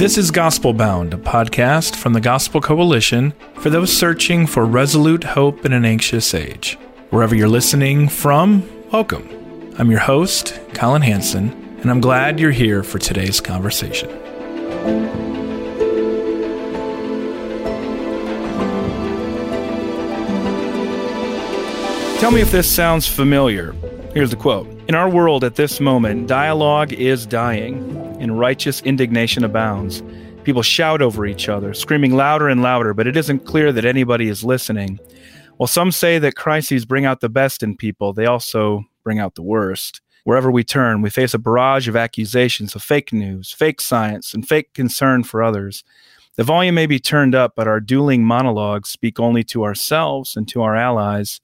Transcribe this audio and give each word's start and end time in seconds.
This 0.00 0.16
is 0.16 0.30
Gospel 0.30 0.72
Bound, 0.72 1.12
a 1.12 1.18
podcast 1.18 1.94
from 1.94 2.14
the 2.14 2.22
Gospel 2.22 2.62
Coalition 2.62 3.34
for 3.56 3.68
those 3.68 3.94
searching 3.94 4.46
for 4.46 4.64
resolute 4.64 5.24
hope 5.24 5.66
in 5.66 5.74
an 5.74 5.84
anxious 5.84 6.32
age. 6.32 6.78
Wherever 7.10 7.34
you're 7.34 7.50
listening 7.50 8.08
from, 8.08 8.66
welcome. 8.90 9.28
I'm 9.78 9.90
your 9.90 10.00
host, 10.00 10.58
Colin 10.72 11.02
Hansen, 11.02 11.50
and 11.82 11.90
I'm 11.90 12.00
glad 12.00 12.40
you're 12.40 12.50
here 12.50 12.82
for 12.82 12.98
today's 12.98 13.42
conversation. 13.42 14.08
Tell 22.20 22.30
me 22.30 22.40
if 22.40 22.50
this 22.50 22.74
sounds 22.74 23.06
familiar. 23.06 23.74
Here's 24.12 24.30
the 24.30 24.36
quote 24.36 24.66
In 24.88 24.96
our 24.96 25.08
world 25.08 25.44
at 25.44 25.54
this 25.54 25.78
moment, 25.78 26.26
dialogue 26.26 26.92
is 26.92 27.26
dying 27.26 27.96
and 28.18 28.40
righteous 28.40 28.82
indignation 28.82 29.44
abounds. 29.44 30.02
People 30.42 30.62
shout 30.62 31.00
over 31.00 31.26
each 31.26 31.48
other, 31.48 31.72
screaming 31.74 32.16
louder 32.16 32.48
and 32.48 32.60
louder, 32.60 32.92
but 32.92 33.06
it 33.06 33.16
isn't 33.16 33.46
clear 33.46 33.70
that 33.70 33.84
anybody 33.84 34.28
is 34.28 34.42
listening. 34.42 34.98
While 35.58 35.68
some 35.68 35.92
say 35.92 36.18
that 36.18 36.34
crises 36.34 36.84
bring 36.84 37.04
out 37.04 37.20
the 37.20 37.28
best 37.28 37.62
in 37.62 37.76
people, 37.76 38.12
they 38.12 38.26
also 38.26 38.84
bring 39.04 39.20
out 39.20 39.36
the 39.36 39.42
worst. 39.42 40.00
Wherever 40.24 40.50
we 40.50 40.64
turn, 40.64 41.02
we 41.02 41.10
face 41.10 41.32
a 41.32 41.38
barrage 41.38 41.86
of 41.86 41.94
accusations 41.94 42.74
of 42.74 42.82
fake 42.82 43.12
news, 43.12 43.52
fake 43.52 43.80
science, 43.80 44.34
and 44.34 44.46
fake 44.46 44.74
concern 44.74 45.22
for 45.22 45.40
others. 45.40 45.84
The 46.34 46.42
volume 46.42 46.74
may 46.74 46.86
be 46.86 46.98
turned 46.98 47.36
up, 47.36 47.52
but 47.54 47.68
our 47.68 47.78
dueling 47.78 48.24
monologues 48.24 48.90
speak 48.90 49.20
only 49.20 49.44
to 49.44 49.62
ourselves 49.62 50.34
and 50.34 50.48
to 50.48 50.62
our 50.62 50.74
allies. 50.74 51.40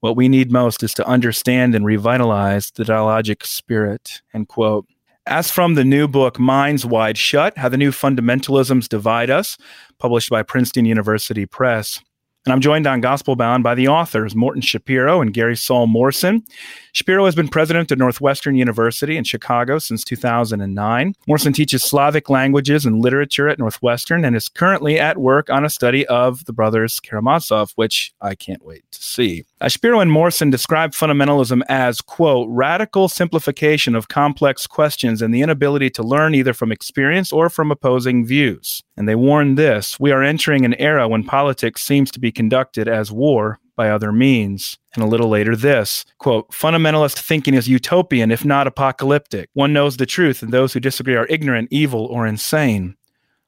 What 0.00 0.16
we 0.16 0.28
need 0.28 0.52
most 0.52 0.82
is 0.82 0.94
to 0.94 1.06
understand 1.06 1.74
and 1.74 1.84
revitalize 1.84 2.70
the 2.70 2.84
dialogic 2.84 3.44
spirit. 3.44 4.22
End 4.32 4.48
quote. 4.48 4.86
As 5.26 5.50
from 5.50 5.74
the 5.74 5.84
new 5.84 6.08
book, 6.08 6.38
Minds 6.38 6.86
Wide 6.86 7.18
Shut 7.18 7.58
How 7.58 7.68
the 7.68 7.76
New 7.76 7.90
Fundamentalisms 7.90 8.88
Divide 8.88 9.28
Us, 9.28 9.58
published 9.98 10.30
by 10.30 10.42
Princeton 10.42 10.86
University 10.86 11.44
Press. 11.44 12.00
And 12.46 12.52
I'm 12.52 12.60
joined 12.60 12.86
on 12.86 13.02
Gospel 13.02 13.36
Bound 13.36 13.62
by 13.62 13.74
the 13.74 13.88
authors, 13.88 14.34
Morton 14.34 14.62
Schapiro 14.62 15.20
and 15.20 15.34
Gary 15.34 15.56
Saul 15.56 15.86
Morson. 15.86 16.44
Schapiro 16.94 17.26
has 17.26 17.34
been 17.34 17.48
president 17.48 17.90
of 17.92 17.98
Northwestern 17.98 18.54
University 18.54 19.16
in 19.16 19.24
Chicago 19.24 19.78
since 19.78 20.04
2009. 20.04 21.14
Morson 21.26 21.52
teaches 21.52 21.82
Slavic 21.82 22.30
languages 22.30 22.86
and 22.86 23.00
literature 23.00 23.48
at 23.48 23.58
Northwestern 23.58 24.24
and 24.24 24.34
is 24.34 24.48
currently 24.48 24.98
at 24.98 25.18
work 25.18 25.50
on 25.50 25.64
a 25.64 25.70
study 25.70 26.06
of 26.06 26.44
the 26.46 26.52
brothers 26.52 27.00
Karamazov, 27.00 27.72
which 27.76 28.12
I 28.20 28.34
can't 28.34 28.64
wait 28.64 28.84
to 28.92 29.02
see. 29.02 29.44
Uh, 29.60 29.66
Schapiro 29.66 30.00
and 30.00 30.10
Morson 30.10 30.50
describe 30.50 30.92
fundamentalism 30.92 31.62
as, 31.68 32.00
quote, 32.00 32.48
radical 32.50 33.08
simplification 33.08 33.94
of 33.94 34.08
complex 34.08 34.66
questions 34.66 35.20
and 35.20 35.34
the 35.34 35.42
inability 35.42 35.90
to 35.90 36.02
learn 36.02 36.34
either 36.34 36.54
from 36.54 36.72
experience 36.72 37.32
or 37.32 37.50
from 37.50 37.70
opposing 37.70 38.24
views. 38.24 38.82
And 38.96 39.08
they 39.08 39.14
warn 39.14 39.56
this 39.56 39.98
we 40.00 40.10
are 40.12 40.22
entering 40.22 40.64
an 40.64 40.74
era 40.74 41.08
when 41.08 41.24
politics 41.24 41.82
seems 41.82 42.10
to 42.12 42.20
be 42.20 42.32
conducted 42.32 42.88
as 42.88 43.12
war 43.12 43.58
by 43.78 43.88
other 43.88 44.12
means. 44.12 44.76
And 44.94 45.02
a 45.02 45.06
little 45.06 45.30
later, 45.30 45.56
this 45.56 46.04
quote, 46.18 46.50
fundamentalist 46.50 47.18
thinking 47.18 47.54
is 47.54 47.68
utopian, 47.68 48.30
if 48.30 48.44
not 48.44 48.66
apocalyptic. 48.66 49.48
One 49.54 49.72
knows 49.72 49.96
the 49.96 50.04
truth, 50.04 50.42
and 50.42 50.52
those 50.52 50.74
who 50.74 50.80
disagree 50.80 51.16
are 51.16 51.26
ignorant, 51.30 51.68
evil, 51.70 52.04
or 52.04 52.26
insane. 52.26 52.96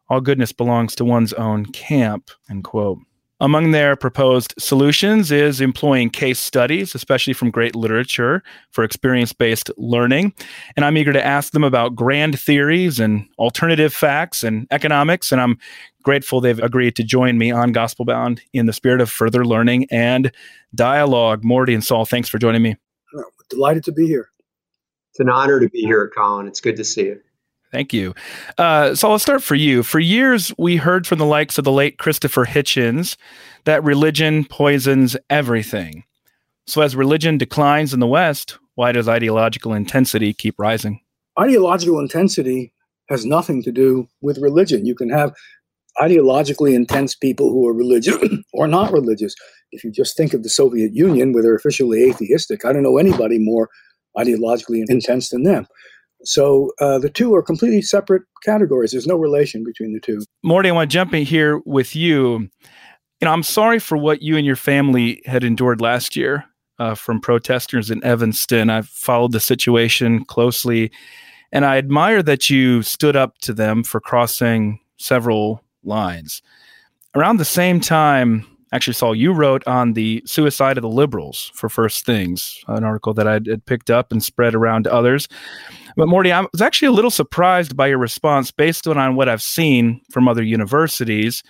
All 0.08 0.22
goodness 0.22 0.52
belongs 0.52 0.94
to 0.94 1.04
one's 1.04 1.34
own 1.34 1.66
camp, 1.66 2.30
end 2.48 2.64
quote. 2.64 3.00
Among 3.42 3.70
their 3.70 3.96
proposed 3.96 4.52
solutions 4.58 5.32
is 5.32 5.62
employing 5.62 6.10
case 6.10 6.38
studies, 6.38 6.94
especially 6.94 7.32
from 7.32 7.50
great 7.50 7.74
literature, 7.74 8.42
for 8.70 8.84
experience 8.84 9.32
based 9.32 9.70
learning. 9.78 10.34
And 10.76 10.84
I'm 10.84 10.98
eager 10.98 11.14
to 11.14 11.24
ask 11.24 11.52
them 11.52 11.64
about 11.64 11.96
grand 11.96 12.38
theories 12.38 13.00
and 13.00 13.26
alternative 13.38 13.94
facts 13.94 14.42
and 14.42 14.66
economics. 14.70 15.32
And 15.32 15.40
I'm 15.40 15.58
grateful 16.02 16.42
they've 16.42 16.58
agreed 16.58 16.96
to 16.96 17.02
join 17.02 17.38
me 17.38 17.50
on 17.50 17.72
Gospel 17.72 18.04
Bound 18.04 18.42
in 18.52 18.66
the 18.66 18.74
spirit 18.74 19.00
of 19.00 19.10
further 19.10 19.42
learning 19.42 19.86
and 19.90 20.32
dialogue. 20.74 21.42
Morty 21.42 21.72
and 21.72 21.82
Saul, 21.82 22.04
thanks 22.04 22.28
for 22.28 22.38
joining 22.38 22.60
me. 22.60 22.76
delighted 23.48 23.84
to 23.84 23.92
be 23.92 24.06
here. 24.06 24.28
It's 25.12 25.20
an 25.20 25.30
honor 25.30 25.60
to 25.60 25.68
be 25.70 25.80
here, 25.80 26.10
Colin. 26.14 26.46
It's 26.46 26.60
good 26.60 26.76
to 26.76 26.84
see 26.84 27.04
you. 27.04 27.20
Thank 27.72 27.92
you. 27.92 28.14
Uh, 28.58 28.94
so 28.94 29.10
I'll 29.10 29.18
start 29.18 29.42
for 29.42 29.54
you. 29.54 29.82
For 29.82 30.00
years, 30.00 30.52
we 30.58 30.76
heard 30.76 31.06
from 31.06 31.18
the 31.18 31.24
likes 31.24 31.56
of 31.56 31.64
the 31.64 31.72
late 31.72 31.98
Christopher 31.98 32.44
Hitchens 32.44 33.16
that 33.64 33.84
religion 33.84 34.44
poisons 34.44 35.16
everything. 35.28 36.04
So 36.66 36.82
as 36.82 36.96
religion 36.96 37.38
declines 37.38 37.94
in 37.94 38.00
the 38.00 38.06
West, 38.06 38.58
why 38.74 38.92
does 38.92 39.08
ideological 39.08 39.72
intensity 39.72 40.32
keep 40.32 40.54
rising? 40.58 41.00
Ideological 41.38 41.98
intensity 42.00 42.72
has 43.08 43.24
nothing 43.24 43.62
to 43.62 43.72
do 43.72 44.08
with 44.20 44.38
religion. 44.38 44.86
You 44.86 44.94
can 44.94 45.10
have 45.10 45.32
ideologically 45.98 46.74
intense 46.74 47.14
people 47.14 47.50
who 47.50 47.66
are 47.68 47.74
religious 47.74 48.16
or 48.52 48.66
not 48.66 48.92
religious. 48.92 49.34
If 49.72 49.84
you 49.84 49.90
just 49.90 50.16
think 50.16 50.34
of 50.34 50.42
the 50.42 50.48
Soviet 50.48 50.94
Union, 50.94 51.32
where 51.32 51.42
they're 51.42 51.54
officially 51.54 52.08
atheistic, 52.08 52.64
I 52.64 52.72
don't 52.72 52.82
know 52.82 52.98
anybody 52.98 53.38
more 53.38 53.68
ideologically 54.16 54.82
intense 54.88 55.28
than 55.28 55.44
them. 55.44 55.66
So 56.24 56.72
uh, 56.80 56.98
the 56.98 57.10
two 57.10 57.34
are 57.34 57.42
completely 57.42 57.82
separate 57.82 58.22
categories. 58.42 58.92
There's 58.92 59.06
no 59.06 59.16
relation 59.16 59.64
between 59.64 59.92
the 59.92 60.00
two. 60.00 60.22
Morty, 60.42 60.68
I 60.68 60.72
want 60.72 60.90
to 60.90 60.94
jump 60.94 61.14
in 61.14 61.24
here 61.24 61.58
with 61.64 61.96
you. 61.96 62.48
You 63.20 63.26
know, 63.26 63.32
I'm 63.32 63.42
sorry 63.42 63.78
for 63.78 63.96
what 63.96 64.22
you 64.22 64.36
and 64.36 64.46
your 64.46 64.56
family 64.56 65.22
had 65.26 65.44
endured 65.44 65.80
last 65.80 66.16
year 66.16 66.44
uh, 66.78 66.94
from 66.94 67.20
protesters 67.20 67.90
in 67.90 68.02
Evanston. 68.02 68.70
I've 68.70 68.88
followed 68.88 69.32
the 69.32 69.40
situation 69.40 70.24
closely, 70.24 70.90
and 71.52 71.64
I 71.64 71.76
admire 71.76 72.22
that 72.22 72.48
you 72.48 72.82
stood 72.82 73.16
up 73.16 73.38
to 73.38 73.52
them 73.52 73.84
for 73.84 74.00
crossing 74.00 74.80
several 74.96 75.62
lines. 75.84 76.42
Around 77.14 77.36
the 77.36 77.44
same 77.44 77.80
time, 77.80 78.46
actually, 78.72 78.94
Saul, 78.94 79.14
you 79.14 79.32
wrote 79.32 79.66
on 79.66 79.94
the 79.94 80.22
suicide 80.26 80.78
of 80.78 80.82
the 80.82 80.88
liberals 80.88 81.50
for 81.54 81.68
First 81.68 82.04
Things, 82.04 82.62
an 82.68 82.84
article 82.84 83.14
that 83.14 83.26
I 83.26 83.34
had 83.34 83.64
picked 83.66 83.90
up 83.90 84.12
and 84.12 84.22
spread 84.22 84.54
around 84.54 84.84
to 84.84 84.92
others. 84.92 85.28
But 85.96 86.08
Morty, 86.08 86.32
I 86.32 86.42
was 86.52 86.62
actually 86.62 86.88
a 86.88 86.92
little 86.92 87.10
surprised 87.10 87.76
by 87.76 87.88
your 87.88 87.98
response 87.98 88.50
based 88.50 88.86
on 88.86 89.16
what 89.16 89.28
I've 89.28 89.42
seen 89.42 90.00
from 90.10 90.28
other 90.28 90.42
universities. 90.42 91.42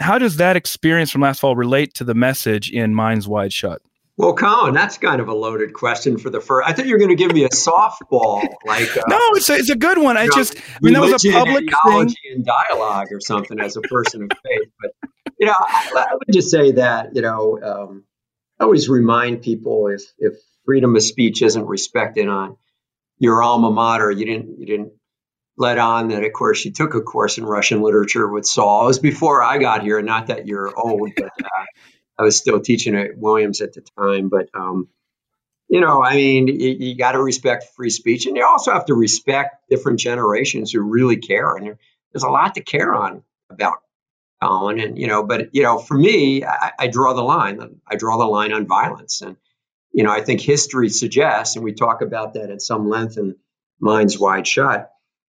How 0.00 0.18
does 0.18 0.36
that 0.36 0.56
experience 0.56 1.10
from 1.10 1.22
last 1.22 1.40
fall 1.40 1.56
relate 1.56 1.94
to 1.94 2.04
the 2.04 2.14
message 2.14 2.70
in 2.70 2.94
Minds 2.94 3.26
Wide 3.26 3.52
Shut? 3.52 3.82
Well, 4.18 4.34
Colin, 4.34 4.74
that's 4.74 4.98
kind 4.98 5.20
of 5.20 5.28
a 5.28 5.32
loaded 5.32 5.72
question 5.72 6.18
for 6.18 6.28
the 6.28 6.40
first. 6.40 6.68
I 6.68 6.72
thought 6.72 6.86
you 6.86 6.94
were 6.94 6.98
going 6.98 7.10
to 7.10 7.14
give 7.14 7.32
me 7.32 7.44
a 7.44 7.50
softball, 7.50 8.44
like 8.66 8.96
uh, 8.96 9.04
no, 9.08 9.16
it's 9.34 9.48
a, 9.48 9.54
it's 9.54 9.70
a 9.70 9.76
good 9.76 9.96
one. 9.96 10.16
I 10.16 10.26
just, 10.26 10.58
I 10.58 10.78
mean, 10.82 10.94
that 10.94 11.02
was 11.02 11.24
a 11.24 11.30
public 11.30 11.66
theology 11.84 12.16
thing. 12.24 12.32
and 12.34 12.44
dialogue 12.44 13.06
or 13.12 13.20
something 13.20 13.60
as 13.60 13.76
a 13.76 13.80
person 13.80 14.24
of 14.24 14.30
faith. 14.44 14.70
But 14.82 15.10
you 15.38 15.46
know, 15.46 15.54
I, 15.56 16.06
I 16.10 16.14
would 16.14 16.32
just 16.32 16.50
say 16.50 16.72
that 16.72 17.14
you 17.14 17.22
know, 17.22 17.60
um, 17.62 18.04
I 18.58 18.64
always 18.64 18.88
remind 18.88 19.42
people 19.42 19.86
if 19.86 20.02
if 20.18 20.34
freedom 20.64 20.96
of 20.96 21.02
speech 21.04 21.40
isn't 21.40 21.66
respected 21.66 22.26
on 22.28 22.56
your 23.20 23.40
alma 23.40 23.70
mater, 23.70 24.10
you 24.10 24.26
didn't 24.26 24.58
you 24.58 24.66
didn't 24.66 24.94
let 25.56 25.78
on 25.78 26.08
that. 26.08 26.24
Of 26.24 26.32
course, 26.32 26.64
you 26.64 26.72
took 26.72 26.94
a 26.94 27.02
course 27.02 27.38
in 27.38 27.44
Russian 27.44 27.82
literature 27.82 28.26
with 28.26 28.46
Saul. 28.46 28.82
It 28.82 28.86
was 28.88 28.98
before 28.98 29.44
I 29.44 29.58
got 29.58 29.84
here. 29.84 29.98
And 29.98 30.06
not 30.06 30.26
that 30.26 30.48
you're 30.48 30.76
old, 30.76 31.12
but. 31.16 31.30
Uh, 31.40 31.64
I 32.18 32.22
was 32.24 32.36
still 32.36 32.60
teaching 32.60 32.96
at 32.96 33.16
Williams 33.16 33.60
at 33.60 33.74
the 33.74 33.82
time, 33.96 34.28
but 34.28 34.48
um, 34.54 34.88
you 35.68 35.80
know, 35.80 36.02
I 36.02 36.16
mean, 36.16 36.48
you, 36.48 36.76
you 36.78 36.96
got 36.96 37.12
to 37.12 37.22
respect 37.22 37.66
free 37.76 37.90
speech, 37.90 38.26
and 38.26 38.36
you 38.36 38.44
also 38.44 38.72
have 38.72 38.86
to 38.86 38.94
respect 38.94 39.68
different 39.68 40.00
generations 40.00 40.72
who 40.72 40.80
really 40.80 41.18
care. 41.18 41.54
And 41.54 41.66
there, 41.66 41.78
there's 42.12 42.24
a 42.24 42.30
lot 42.30 42.54
to 42.54 42.62
care 42.62 42.94
on 42.94 43.22
about 43.50 43.78
Colin, 44.42 44.80
and 44.80 44.98
you 44.98 45.06
know, 45.06 45.22
but 45.22 45.54
you 45.54 45.62
know, 45.62 45.78
for 45.78 45.96
me, 45.96 46.44
I, 46.44 46.72
I 46.78 46.86
draw 46.88 47.12
the 47.12 47.22
line. 47.22 47.80
I 47.86 47.96
draw 47.96 48.16
the 48.16 48.24
line 48.24 48.52
on 48.52 48.66
violence, 48.66 49.20
and 49.20 49.36
you 49.92 50.04
know, 50.04 50.10
I 50.10 50.22
think 50.22 50.40
history 50.40 50.88
suggests, 50.88 51.56
and 51.56 51.64
we 51.64 51.72
talk 51.72 52.00
about 52.02 52.34
that 52.34 52.50
at 52.50 52.62
some 52.62 52.88
length 52.88 53.18
in 53.18 53.36
Minds 53.78 54.18
Wide 54.18 54.46
Shut, 54.46 54.90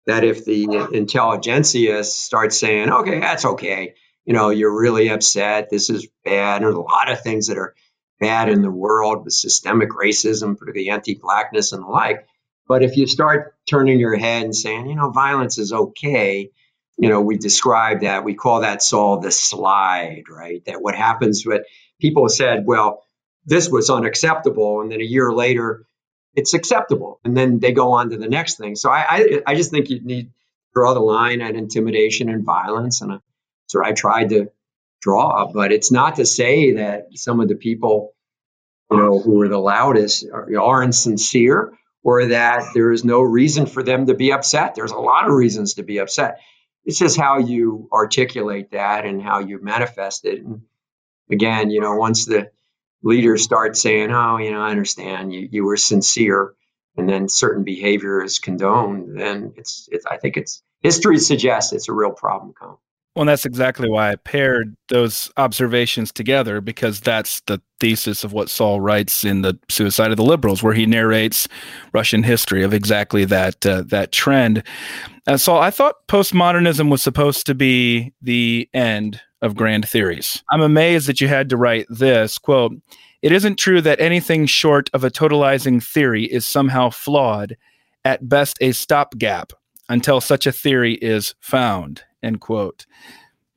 that 0.05 0.23
if 0.23 0.45
the 0.45 0.89
intelligentsia 0.93 2.03
starts 2.03 2.59
saying, 2.59 2.91
"Okay, 2.91 3.19
that's 3.19 3.45
okay," 3.45 3.95
you 4.29 4.35
know, 4.35 4.51
you're 4.51 4.79
really 4.79 5.09
upset. 5.09 5.71
This 5.71 5.89
is 5.89 6.07
bad. 6.23 6.61
There's 6.61 6.75
a 6.75 6.79
lot 6.79 7.11
of 7.11 7.19
things 7.19 7.47
that 7.47 7.57
are 7.57 7.73
bad 8.19 8.47
in 8.47 8.61
the 8.61 8.69
world 8.69 9.25
with 9.25 9.33
systemic 9.33 9.89
racism, 9.89 10.55
particularly 10.55 10.91
anti-blackness 10.91 11.71
and 11.73 11.81
the 11.81 11.87
like. 11.87 12.27
But 12.67 12.83
if 12.83 12.95
you 12.95 13.07
start 13.07 13.55
turning 13.67 13.99
your 13.99 14.15
head 14.15 14.43
and 14.43 14.55
saying, 14.55 14.87
you 14.87 14.95
know, 14.95 15.09
violence 15.09 15.57
is 15.57 15.73
okay, 15.73 16.51
you 16.95 17.09
know, 17.09 17.21
we 17.21 17.37
describe 17.37 18.01
that, 18.01 18.23
we 18.23 18.35
call 18.35 18.61
that 18.61 18.83
Saul 18.83 19.19
the 19.19 19.31
slide, 19.31 20.25
right? 20.29 20.63
That 20.65 20.79
what 20.79 20.93
happens 20.93 21.43
with 21.43 21.63
people 21.99 22.29
said, 22.29 22.67
well, 22.67 23.01
this 23.47 23.67
was 23.67 23.89
unacceptable. 23.89 24.81
And 24.81 24.91
then 24.91 25.01
a 25.01 25.05
year 25.05 25.33
later, 25.33 25.87
it's 26.35 26.53
acceptable. 26.53 27.19
And 27.23 27.35
then 27.35 27.57
they 27.57 27.71
go 27.71 27.93
on 27.93 28.11
to 28.11 28.17
the 28.17 28.29
next 28.29 28.59
thing. 28.59 28.75
So 28.75 28.91
I, 28.91 29.05
I, 29.09 29.41
I 29.47 29.55
just 29.55 29.71
think 29.71 29.89
you 29.89 30.01
need 30.01 30.29
draw 30.75 30.93
the 30.93 30.99
line 30.99 31.41
at 31.41 31.55
intimidation 31.55 32.29
and 32.29 32.45
violence. 32.45 33.01
And 33.01 33.19
so 33.69 33.83
I 33.86 33.94
tried 33.94 34.30
to 34.30 34.51
draw, 35.01 35.51
but 35.51 35.71
it's 35.71 35.92
not 35.92 36.18
to 36.18 36.25
say 36.25 36.74
that 36.74 37.07
some 37.16 37.39
of 37.39 37.48
the 37.48 37.56
people, 37.56 38.13
you 38.92 38.98
know, 38.98 39.19
who 39.19 39.42
are 39.42 39.48
the 39.48 39.60
loudest 39.60 40.25
are, 40.31 40.60
aren't 40.60 40.95
sincere 40.95 41.74
or 42.04 42.25
that 42.27 42.63
there 42.74 42.92
is 42.92 43.06
no 43.06 43.21
reason 43.21 43.68
for 43.68 43.83
them 43.83 44.07
to 44.07 44.16
be 44.16 44.33
upset. 44.33 44.74
There's 44.74 44.92
a 44.92 44.98
lot 44.98 45.27
of 45.27 45.33
reasons 45.33 45.75
to 45.75 45.83
be 45.83 46.00
upset. 46.00 46.39
It's 46.83 46.98
just 46.98 47.18
how 47.18 47.38
you 47.38 47.88
articulate 47.94 48.71
that 48.71 49.06
and 49.06 49.21
how 49.21 49.39
you 49.39 49.62
manifest 49.62 50.25
it. 50.25 50.44
And 50.44 50.62
again, 51.30 51.69
you 51.69 51.81
know, 51.81 51.95
once 51.95 52.25
the 52.25 52.50
leaders 53.04 53.44
start 53.44 53.77
saying, 53.77 54.12
"Oh, 54.12 54.38
you 54.38 54.51
know, 54.51 54.62
I 54.62 54.71
understand 54.71 55.31
you 55.31 55.48
you 55.51 55.63
were 55.66 55.77
sincere," 55.77 56.56
and 56.98 57.07
then 57.07 57.30
certain 57.30 57.63
behavior 57.63 58.24
is 58.24 58.39
condoned, 58.39 59.19
then 59.19 59.54
it's, 59.57 59.88
it's 59.92 60.06
I 60.06 60.18
think 60.18 60.38
it's 60.38 60.63
history 60.81 61.19
suggests 61.19 61.74
it's 61.74 61.89
a 61.89 61.94
real 61.94 62.12
problem. 62.12 62.54
Colin. 62.54 62.77
Well, 63.15 63.25
that's 63.25 63.45
exactly 63.45 63.89
why 63.89 64.11
I 64.11 64.15
paired 64.15 64.77
those 64.89 65.31
observations 65.35 66.11
together 66.11 66.61
because 66.61 67.01
that's 67.01 67.41
the 67.41 67.61
thesis 67.79 68.23
of 68.23 68.33
what 68.33 68.50
Saul 68.50 68.79
writes 68.81 69.25
in 69.25 69.41
the 69.41 69.57
Suicide 69.67 70.11
of 70.11 70.17
the 70.17 70.23
Liberals, 70.23 70.61
where 70.61 70.73
he 70.73 70.85
narrates 70.85 71.47
Russian 71.91 72.23
history 72.23 72.63
of 72.63 72.73
exactly 72.73 73.25
that 73.25 73.65
uh, 73.65 73.83
that 73.88 74.11
trend. 74.11 74.63
Uh, 75.27 75.38
Saul, 75.38 75.59
I 75.59 75.71
thought 75.71 76.07
postmodernism 76.07 76.89
was 76.89 77.01
supposed 77.01 77.45
to 77.47 77.56
be 77.56 78.13
the 78.21 78.69
end 78.73 79.19
of 79.41 79.56
grand 79.56 79.88
theories. 79.88 80.44
I'm 80.51 80.61
amazed 80.61 81.07
that 81.07 81.19
you 81.19 81.27
had 81.27 81.50
to 81.50 81.57
write 81.57 81.88
this 81.89 82.38
quote. 82.38 82.73
It 83.21 83.31
isn't 83.31 83.57
true 83.57 83.81
that 83.81 84.00
anything 84.00 84.45
short 84.45 84.89
of 84.94 85.03
a 85.03 85.11
totalizing 85.11 85.83
theory 85.83 86.25
is 86.25 86.47
somehow 86.47 86.89
flawed, 86.89 87.57
at 88.06 88.29
best 88.29 88.57
a 88.61 88.71
stopgap 88.71 89.51
until 89.89 90.21
such 90.21 90.47
a 90.47 90.51
theory 90.51 90.94
is 90.95 91.35
found. 91.39 92.03
End 92.24 92.42
quote. 92.42 92.86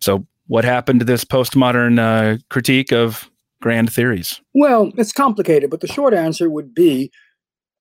So, 0.01 0.27
what 0.47 0.65
happened 0.65 1.01
to 1.01 1.07
this 1.07 1.25
postmodern 1.25 1.99
uh, 1.99 2.39
critique 2.51 2.93
of 2.93 3.31
grand 3.61 3.93
theories? 3.93 4.41
Well, 4.55 4.93
it's 4.97 5.13
complicated, 5.13 5.71
but 5.71 5.81
the 5.81 5.87
short 5.87 6.13
answer 6.15 6.51
would 6.51 6.75
be 6.75 7.11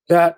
that 0.07 0.38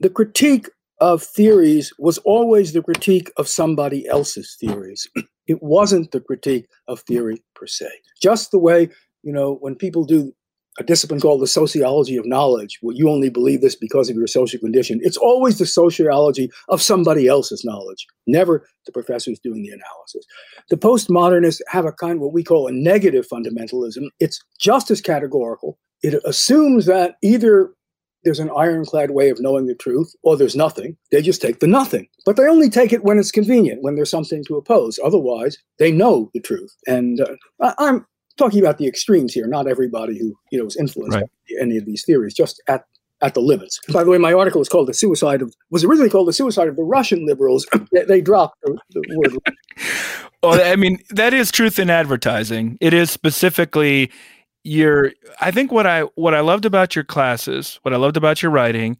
the 0.00 0.10
critique 0.10 0.68
of 1.00 1.22
theories 1.22 1.92
was 1.98 2.18
always 2.18 2.72
the 2.72 2.82
critique 2.82 3.30
of 3.36 3.48
somebody 3.48 4.06
else's 4.06 4.56
theories. 4.60 5.08
It 5.46 5.62
wasn't 5.62 6.10
the 6.10 6.22
critique 6.22 6.68
of 6.88 7.00
theory 7.00 7.44
per 7.54 7.66
se. 7.66 7.90
Just 8.22 8.50
the 8.50 8.58
way, 8.58 8.88
you 9.22 9.30
know, 9.30 9.58
when 9.60 9.74
people 9.74 10.06
do 10.06 10.32
a 10.78 10.84
discipline 10.84 11.20
called 11.20 11.40
the 11.40 11.46
sociology 11.46 12.16
of 12.16 12.26
knowledge, 12.26 12.78
where 12.80 12.96
you 12.96 13.08
only 13.08 13.30
believe 13.30 13.60
this 13.60 13.76
because 13.76 14.10
of 14.10 14.16
your 14.16 14.26
social 14.26 14.58
condition. 14.58 15.00
It's 15.02 15.16
always 15.16 15.58
the 15.58 15.66
sociology 15.66 16.50
of 16.68 16.82
somebody 16.82 17.28
else's 17.28 17.64
knowledge, 17.64 18.06
never 18.26 18.66
the 18.86 18.92
professors 18.92 19.38
doing 19.38 19.62
the 19.62 19.70
analysis. 19.70 20.26
The 20.70 20.76
postmodernists 20.76 21.60
have 21.68 21.84
a 21.84 21.92
kind 21.92 22.14
of 22.14 22.20
what 22.20 22.32
we 22.32 22.42
call 22.42 22.66
a 22.66 22.72
negative 22.72 23.26
fundamentalism. 23.32 24.08
It's 24.18 24.40
just 24.58 24.90
as 24.90 25.00
categorical. 25.00 25.78
It 26.02 26.20
assumes 26.24 26.86
that 26.86 27.16
either 27.22 27.72
there's 28.24 28.40
an 28.40 28.50
ironclad 28.56 29.10
way 29.10 29.30
of 29.30 29.40
knowing 29.40 29.66
the 29.66 29.74
truth 29.74 30.12
or 30.22 30.36
there's 30.36 30.56
nothing. 30.56 30.96
They 31.12 31.22
just 31.22 31.42
take 31.42 31.60
the 31.60 31.66
nothing. 31.66 32.08
But 32.24 32.36
they 32.36 32.48
only 32.48 32.70
take 32.70 32.92
it 32.92 33.04
when 33.04 33.18
it's 33.18 33.30
convenient, 33.30 33.82
when 33.82 33.94
there's 33.94 34.10
something 34.10 34.42
to 34.44 34.56
oppose. 34.56 34.98
Otherwise, 35.04 35.58
they 35.78 35.92
know 35.92 36.30
the 36.32 36.40
truth. 36.40 36.74
And 36.86 37.20
uh, 37.20 37.34
I, 37.60 37.74
I'm 37.78 38.06
talking 38.36 38.60
about 38.60 38.78
the 38.78 38.86
extremes 38.86 39.32
here, 39.32 39.46
not 39.46 39.66
everybody 39.66 40.18
who 40.18 40.34
you 40.50 40.58
know 40.58 40.64
was 40.64 40.76
influenced 40.76 41.16
right. 41.16 41.24
by 41.24 41.62
any 41.62 41.76
of 41.76 41.86
these 41.86 42.04
theories, 42.04 42.34
just 42.34 42.62
at 42.68 42.84
at 43.22 43.34
the 43.34 43.40
limits. 43.40 43.80
By 43.92 44.04
the 44.04 44.10
way, 44.10 44.18
my 44.18 44.32
article 44.32 44.60
is 44.60 44.68
called 44.68 44.88
"The 44.88 44.94
Suicide 44.94 45.42
of" 45.42 45.54
was 45.70 45.84
originally 45.84 46.10
called 46.10 46.28
"The 46.28 46.32
Suicide 46.32 46.68
of 46.68 46.76
the 46.76 46.82
Russian 46.82 47.26
Liberals." 47.26 47.66
they, 47.92 48.20
dropped 48.20 48.60
the, 48.62 48.78
the 48.90 49.02
word. 49.16 49.38
well, 50.42 50.60
I 50.60 50.76
mean, 50.76 50.98
that 51.10 51.34
is 51.34 51.50
truth 51.50 51.78
in 51.78 51.90
advertising. 51.90 52.78
It 52.80 52.92
is 52.92 53.10
specifically 53.10 54.10
your. 54.62 55.12
I 55.40 55.50
think 55.50 55.72
what 55.72 55.86
I 55.86 56.02
what 56.14 56.34
I 56.34 56.40
loved 56.40 56.64
about 56.64 56.94
your 56.94 57.04
classes, 57.04 57.78
what 57.82 57.94
I 57.94 57.96
loved 57.96 58.16
about 58.16 58.42
your 58.42 58.50
writing, 58.50 58.98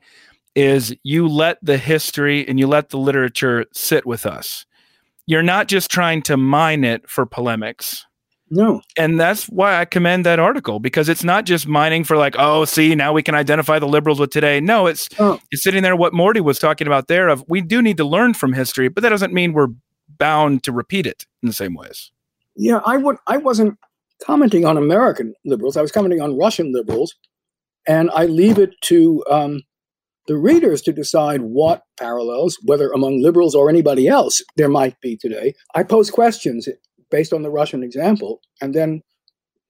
is 0.55 0.95
you 1.03 1.29
let 1.29 1.59
the 1.63 1.79
history 1.79 2.47
and 2.47 2.59
you 2.59 2.67
let 2.67 2.91
the 2.91 2.99
literature 2.99 3.67
sit 3.73 4.07
with 4.07 4.27
us. 4.27 4.67
You're 5.27 5.43
not 5.43 5.69
just 5.69 5.91
trying 5.91 6.23
to 6.23 6.37
mine 6.37 6.85
it 6.85 7.09
for 7.09 7.25
polemics 7.25 8.05
no. 8.55 8.83
And 8.97 9.19
that's 9.19 9.47
why 9.47 9.81
I 9.81 9.85
commend 9.85 10.25
that 10.27 10.39
article 10.39 10.79
because 10.79 11.09
it's 11.09 11.25
not 11.25 11.45
just 11.45 11.67
mining 11.67 12.05
for 12.05 12.17
like, 12.17 12.37
oh, 12.39 12.65
see, 12.65 12.95
now 12.95 13.13
we 13.13 13.23
can 13.23 13.35
identify 13.35 13.81
the 13.81 13.89
liberals 13.89 14.21
with 14.21 14.31
today. 14.31 14.61
No, 14.61 14.87
it's 14.87 15.09
oh. 15.19 15.41
it's 15.51 15.65
sitting 15.65 15.83
there 15.83 15.97
what 15.97 16.13
Morty 16.13 16.41
was 16.41 16.61
talking 16.61 16.87
about 16.87 17.09
there 17.09 17.29
of 17.29 17.45
we 17.49 17.61
do 17.61 17.83
need 17.83 17.97
to 17.97 18.05
learn 18.05 18.33
from 18.33 18.53
history, 18.53 18.89
but 18.89 19.03
that 19.03 19.09
doesn't 19.09 19.33
mean 19.33 19.55
we're 19.55 19.69
bound 20.09 20.63
to 20.63 20.73
repeat 20.73 21.05
it 21.05 21.27
in 21.43 21.49
the 21.49 21.53
same 21.53 21.75
ways. 21.75 22.13
Yeah, 22.55 22.81
I 22.87 22.97
would 22.97 23.17
I 23.27 23.39
wasn't 23.39 23.77
commenting 24.25 24.65
on 24.65 24.77
American 24.77 25.35
liberals. 25.45 25.77
I 25.77 25.83
was 25.83 25.91
commenting 25.91 26.21
on 26.21 26.39
Russian 26.39 26.73
liberals, 26.73 27.13
and 27.89 28.09
I 28.15 28.27
leave 28.27 28.59
it 28.59 28.71
to 28.83 29.25
um, 29.29 29.63
the 30.29 30.37
readers 30.37 30.81
to 30.83 30.93
decide 30.93 31.41
what 31.41 31.83
parallels, 31.99 32.57
whether 32.63 32.93
among 32.93 33.21
liberals 33.21 33.57
or 33.57 33.69
anybody 33.69 34.07
else, 34.07 34.43
there 34.57 34.69
might 34.69 35.01
be 35.01 35.17
today. 35.17 35.55
I 35.75 35.83
pose 35.83 36.09
questions 36.09 36.69
based 37.15 37.33
on 37.33 37.45
the 37.45 37.51
Russian 37.51 37.85
example, 37.85 38.41
and 38.61 38.75
then 38.75 39.01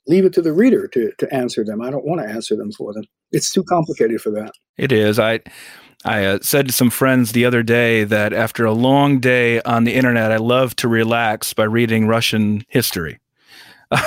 leave 0.06 0.24
it 0.24 0.32
to 0.32 0.40
the 0.40 0.54
reader 0.54 0.88
to, 0.88 1.12
to 1.18 1.34
answer 1.34 1.62
them. 1.62 1.82
I 1.82 1.90
don't 1.90 2.06
want 2.06 2.22
to 2.22 2.26
answer 2.26 2.56
them 2.56 2.72
for 2.72 2.94
them. 2.94 3.04
It's 3.32 3.52
too 3.52 3.62
complicated 3.64 4.22
for 4.22 4.30
that. 4.30 4.52
It 4.78 4.92
is. 4.92 5.18
I 5.18 5.40
I 6.06 6.24
uh, 6.24 6.38
said 6.40 6.66
to 6.68 6.72
some 6.72 6.88
friends 6.88 7.32
the 7.32 7.44
other 7.44 7.62
day 7.62 8.04
that 8.04 8.32
after 8.32 8.64
a 8.64 8.72
long 8.72 9.20
day 9.20 9.60
on 9.62 9.84
the 9.84 9.92
internet, 9.92 10.32
I 10.32 10.38
love 10.38 10.74
to 10.76 10.88
relax 10.88 11.52
by 11.52 11.64
reading 11.64 12.06
Russian 12.06 12.64
history. 12.68 13.20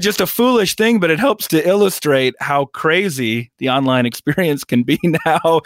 Just 0.00 0.20
a 0.20 0.28
foolish 0.28 0.76
thing, 0.76 1.00
but 1.00 1.10
it 1.10 1.18
helps 1.18 1.48
to 1.48 1.68
illustrate 1.68 2.34
how 2.38 2.66
crazy 2.66 3.50
the 3.58 3.70
online 3.70 4.06
experience 4.12 4.62
can 4.62 4.84
be 4.84 5.00
now. 5.26 5.60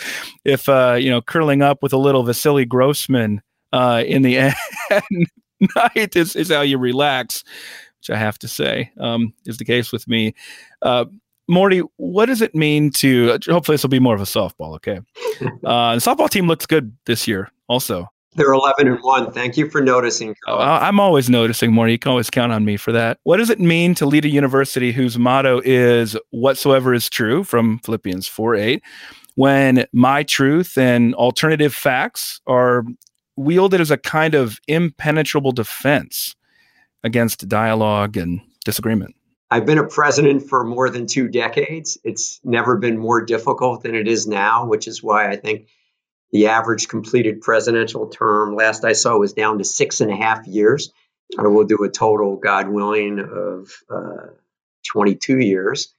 If 0.47 0.71
uh, 0.71 0.97
you 0.99 1.11
know, 1.11 1.21
curling 1.21 1.61
up 1.61 1.83
with 1.83 1.93
a 1.93 1.99
little 1.99 2.23
Vasily 2.23 2.65
Grossman 2.65 3.43
uh, 3.75 4.03
in 4.07 4.23
the 4.23 4.39
end 4.39 4.55
night 5.77 6.17
is, 6.17 6.37
is 6.37 6.51
how 6.51 6.63
you 6.63 6.79
relax, 6.79 7.45
which 7.99 8.11
I 8.11 8.17
have 8.17 8.39
to 8.41 8.49
say 8.49 8.91
um, 8.99 9.33
is 9.47 9.59
the 9.59 9.65
case 9.65 9.93
with 9.93 10.09
me. 10.09 10.35
Uh, 10.83 11.07
Morty, 11.49 11.83
what 11.97 12.27
does 12.27 12.43
it 12.43 12.55
mean 12.55 12.91
to? 12.93 13.39
Hopefully, 13.49 13.75
this 13.75 13.83
will 13.83 13.91
be 13.91 13.99
more 13.99 14.15
of 14.15 14.21
a 14.21 14.25
softball. 14.25 14.77
Okay, 14.77 14.97
uh, 15.65 15.95
the 15.95 16.01
softball 16.01 16.31
team 16.31 16.47
looks 16.47 16.65
good 16.65 16.97
this 17.07 17.27
year. 17.27 17.51
Also, 17.69 18.07
they're 18.37 18.53
eleven 18.53 18.87
and 18.87 18.99
one. 19.03 19.33
Thank 19.33 19.57
you 19.57 19.69
for 19.69 19.81
noticing. 19.81 20.37
Uh, 20.47 20.79
I'm 20.81 21.01
always 21.01 21.29
noticing, 21.29 21.73
Morty. 21.73 21.93
You 21.93 21.99
can 21.99 22.11
always 22.11 22.31
count 22.31 22.53
on 22.53 22.65
me 22.65 22.77
for 22.77 22.93
that. 22.93 23.19
What 23.25 23.39
does 23.39 23.51
it 23.51 23.59
mean 23.59 23.97
to 23.97 24.07
lead 24.07 24.25
a 24.25 24.29
university 24.29 24.93
whose 24.93 25.19
motto 25.19 25.61
is 25.65 26.17
"Whatsoever 26.31 26.95
is 26.95 27.11
true" 27.11 27.43
from 27.43 27.81
Philippians 27.81 28.29
four 28.29 28.55
eight? 28.55 28.83
When 29.35 29.87
my 29.93 30.23
truth 30.23 30.79
and 30.79 31.15
alternative 31.17 31.75
facts 31.75 32.41
are 32.47 32.85
wielded 33.41 33.81
as 33.81 33.91
a 33.91 33.97
kind 33.97 34.35
of 34.35 34.61
impenetrable 34.69 35.53
defense 35.53 36.37
against 37.03 37.49
dialogue 37.49 38.17
and 38.17 38.41
disagreement. 38.65 39.15
I've 39.51 39.67
been 39.67 39.79
a 39.79 39.87
president 39.87 40.49
for 40.49 40.63
more 40.63 40.91
than 40.91 41.07
two 41.07 41.29
decades. 41.29 41.99
It's 42.05 42.41
never 42.45 42.77
been 42.77 42.99
more 42.99 43.25
difficult 43.25 43.83
than 43.83 43.95
it 43.97 44.07
is 44.07 44.27
now, 44.27 44.67
which 44.67 44.87
is 44.87 45.03
why 45.03 45.29
I 45.29 45.37
think 45.37 45.69
the 46.31 46.49
average 46.49 46.87
completed 46.87 47.41
presidential 47.41 48.09
term 48.09 48.55
last 48.55 48.85
I 48.85 48.93
saw 48.93 49.19
was 49.19 49.33
down 49.33 49.59
to 49.59 49.65
six 49.65 50.01
and 50.01 50.11
a 50.11 50.17
half 50.17 50.47
years. 50.47 50.93
I 51.37 51.43
will 51.43 51.65
do 51.65 51.83
a 51.83 51.89
total, 51.89 52.37
God 52.37 52.69
willing, 52.69 53.19
of 53.19 53.73
uh, 53.89 54.35
22 54.87 55.39
years 55.39 55.93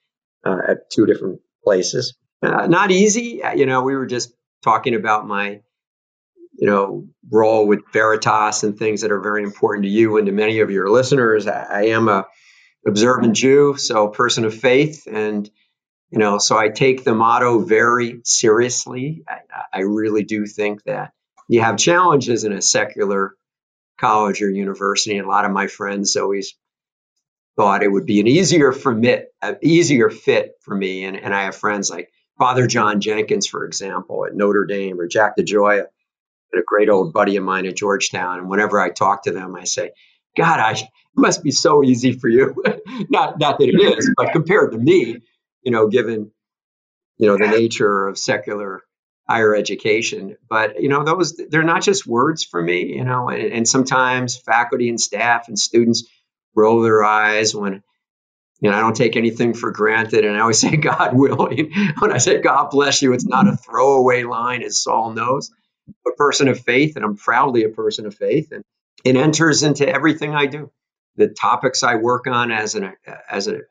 uh, 0.46 0.60
at 0.70 0.90
two 0.90 1.06
different 1.06 1.42
places. 1.64 2.16
Uh, 2.42 2.68
not 2.68 2.92
easy. 2.92 3.42
You 3.56 3.66
know, 3.66 3.82
we 3.82 3.96
were 3.96 4.06
just 4.06 4.34
talking 4.64 4.96
about 4.96 5.28
my 5.28 5.62
you 6.62 6.68
know, 6.68 7.08
role 7.32 7.66
with 7.66 7.82
Veritas 7.92 8.62
and 8.62 8.78
things 8.78 9.02
that 9.02 9.12
are 9.12 9.20
very 9.20 9.42
important 9.42 9.84
to 9.84 9.90
you 9.90 10.18
and 10.18 10.28
to 10.28 10.32
many 10.32 10.60
of 10.60 10.70
your 10.70 10.92
listeners. 10.92 11.48
I, 11.48 11.64
I 11.64 11.82
am 11.88 12.08
a 12.08 12.28
observant 12.88 13.36
Jew, 13.36 13.78
so 13.78 14.08
a 14.08 14.12
person 14.12 14.46
of 14.46 14.54
faith, 14.54 15.08
and 15.12 15.50
you 16.12 16.20
know, 16.20 16.38
so 16.38 16.56
I 16.56 16.70
take 16.70 17.04
the 17.04 17.16
motto 17.16 17.60
very 17.60 18.22
seriously. 18.26 19.24
I, 19.28 19.40
I 19.74 19.80
really 19.80 20.24
do 20.24 20.46
think 20.46 20.84
that 20.84 21.14
you 21.48 21.62
have 21.62 21.78
challenges 21.78 22.44
in 22.44 22.54
a 22.54 22.62
secular 22.62 23.36
college 24.00 24.44
or 24.44 24.50
university, 24.50 25.18
and 25.18 25.26
a 25.26 25.30
lot 25.30 25.46
of 25.46 25.52
my 25.52 25.66
friends 25.66 26.16
always 26.16 26.54
thought 27.56 27.82
it 27.82 27.92
would 27.92 28.06
be 28.06 28.20
an 28.20 28.28
easier 28.28 28.72
for 28.72 28.94
me, 28.94 29.18
easier 29.64 30.12
fit 30.12 30.54
for 30.62 30.76
me. 30.76 31.06
And, 31.06 31.18
and 31.18 31.34
I 31.34 31.46
have 31.46 31.56
friends 31.56 31.90
like 31.90 32.12
Father 32.38 32.68
John 32.68 33.02
Jenkins, 33.02 33.48
for 33.48 33.66
example, 33.66 34.28
at 34.28 34.36
Notre 34.36 34.66
Dame, 34.66 35.00
or 35.00 35.08
Jack 35.08 35.38
DeGioia, 35.38 35.86
a 36.54 36.64
great 36.66 36.90
old 36.90 37.14
buddy 37.14 37.38
of 37.38 37.44
mine 37.44 37.66
at 37.66 37.76
Georgetown. 37.76 38.40
And 38.40 38.50
whenever 38.50 38.80
I 38.80 38.90
talk 38.90 39.24
to 39.24 39.32
them, 39.32 39.56
I 39.56 39.64
say, 39.64 39.92
God, 40.36 40.60
I, 40.60 40.72
it 40.72 40.88
must 41.16 41.44
be 41.44 41.52
so 41.52 41.84
easy 41.84 42.14
for 42.14 42.30
you. 42.30 42.56
not, 43.10 43.40
not 43.40 43.60
that 43.60 43.68
it 43.68 43.80
is, 43.80 44.12
but 44.16 44.32
compared 44.32 44.72
to 44.72 44.78
me, 44.78 45.18
you 45.64 45.72
know, 45.72 45.88
given, 45.88 46.32
you 47.18 47.28
know, 47.28 47.38
the 47.38 47.48
nature 47.48 48.08
of 48.08 48.18
secular 48.18 48.82
higher 49.28 49.56
education. 49.56 50.38
But, 50.50 50.82
you 50.82 50.90
know, 50.90 51.04
those, 51.04 51.36
they're 51.50 51.64
not 51.64 51.84
just 51.84 52.08
words 52.08 52.44
for 52.44 52.62
me, 52.62 52.96
you 52.96 53.04
know, 53.04 53.30
and, 53.30 53.54
and 53.54 53.68
sometimes 53.68 54.38
faculty 54.38 54.90
and 54.90 55.00
staff 55.00 55.48
and 55.48 55.58
students 55.58 56.04
roll 56.56 56.82
their 56.82 57.04
eyes 57.04 57.56
when, 57.56 57.84
you 58.60 58.70
know, 58.70 58.78
I 58.78 58.82
don't 58.82 58.96
take 58.96 59.16
anything 59.16 59.54
for 59.54 59.72
granted. 59.72 60.26
And 60.26 60.36
I 60.36 60.42
always 60.42 60.60
say, 60.62 60.76
God 60.78 61.14
willing. 61.14 61.72
When 62.00 62.12
I 62.12 62.18
say, 62.18 62.42
God 62.42 62.70
bless 62.72 63.02
you, 63.02 63.14
it's 63.14 63.26
not 63.26 63.48
a 63.48 63.56
throwaway 63.56 64.24
line, 64.24 64.64
as 64.64 64.82
Saul 64.82 65.14
knows. 65.14 65.52
A 66.08 66.12
person 66.18 66.48
of 66.48 66.60
faith, 66.60 66.96
and 66.96 67.06
I'm 67.06 67.18
proudly 67.18 67.64
a 67.64 67.70
person 67.70 68.06
of 68.06 68.16
faith. 68.16 68.52
And 68.52 68.64
it 69.04 69.16
enters 69.16 69.64
into 69.64 69.88
everything 69.88 70.36
I 70.36 70.46
do. 70.46 70.72
The 71.18 71.28
topics 71.28 71.84
I 71.84 71.96
work 71.96 72.28
on 72.28 72.52
as 72.52 72.76
an 72.76 72.94
as 73.30 73.48
an 73.48 73.64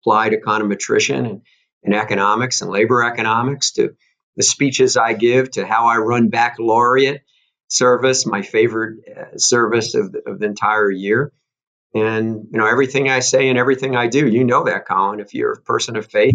applied 0.00 0.32
econometrician 0.32 1.28
and 1.28 1.42
in 1.82 1.92
economics 1.92 2.62
and 2.62 2.70
labor 2.70 3.02
economics 3.02 3.72
to 3.72 3.94
the 4.36 4.42
speeches 4.42 4.96
I 4.96 5.12
give 5.12 5.52
to 5.52 5.66
how 5.66 5.86
I 5.86 5.98
run 5.98 6.28
baccalaureate 6.28 7.22
service, 7.68 8.26
my 8.26 8.42
favorite 8.42 9.00
uh, 9.08 9.36
service 9.36 9.94
of 9.94 10.12
the, 10.12 10.22
of 10.28 10.38
the 10.38 10.46
entire 10.46 10.90
year. 10.90 11.32
And 11.94 12.48
you 12.50 12.58
know 12.58 12.66
everything 12.66 13.08
I 13.08 13.20
say 13.20 13.48
and 13.48 13.58
everything 13.58 13.94
I 13.96 14.08
do, 14.08 14.26
you 14.26 14.44
know 14.44 14.64
that, 14.64 14.86
Colin. 14.86 15.20
If 15.20 15.32
you're 15.32 15.52
a 15.52 15.60
person 15.60 15.96
of 15.96 16.06
faith, 16.10 16.34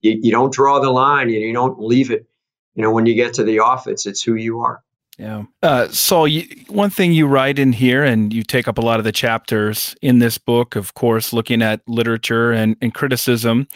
you, 0.00 0.20
you 0.22 0.30
don't 0.30 0.52
draw 0.52 0.78
the 0.78 0.90
line, 0.90 1.28
you, 1.30 1.40
you 1.40 1.52
don't 1.52 1.80
leave 1.80 2.12
it. 2.12 2.26
You 2.74 2.82
know 2.82 2.92
when 2.92 3.06
you 3.06 3.14
get 3.14 3.34
to 3.34 3.44
the 3.44 3.60
office, 3.60 4.06
it's 4.06 4.22
who 4.22 4.34
you 4.34 4.60
are. 4.60 4.82
Yeah. 5.20 5.44
Uh, 5.62 5.88
Saul, 5.88 6.26
you, 6.26 6.46
one 6.68 6.88
thing 6.88 7.12
you 7.12 7.26
write 7.26 7.58
in 7.58 7.74
here, 7.74 8.02
and 8.02 8.32
you 8.32 8.42
take 8.42 8.66
up 8.66 8.78
a 8.78 8.80
lot 8.80 9.00
of 9.00 9.04
the 9.04 9.12
chapters 9.12 9.94
in 10.00 10.18
this 10.18 10.38
book, 10.38 10.76
of 10.76 10.94
course, 10.94 11.34
looking 11.34 11.60
at 11.60 11.82
literature 11.86 12.52
and, 12.52 12.74
and 12.80 12.94
criticism. 12.94 13.68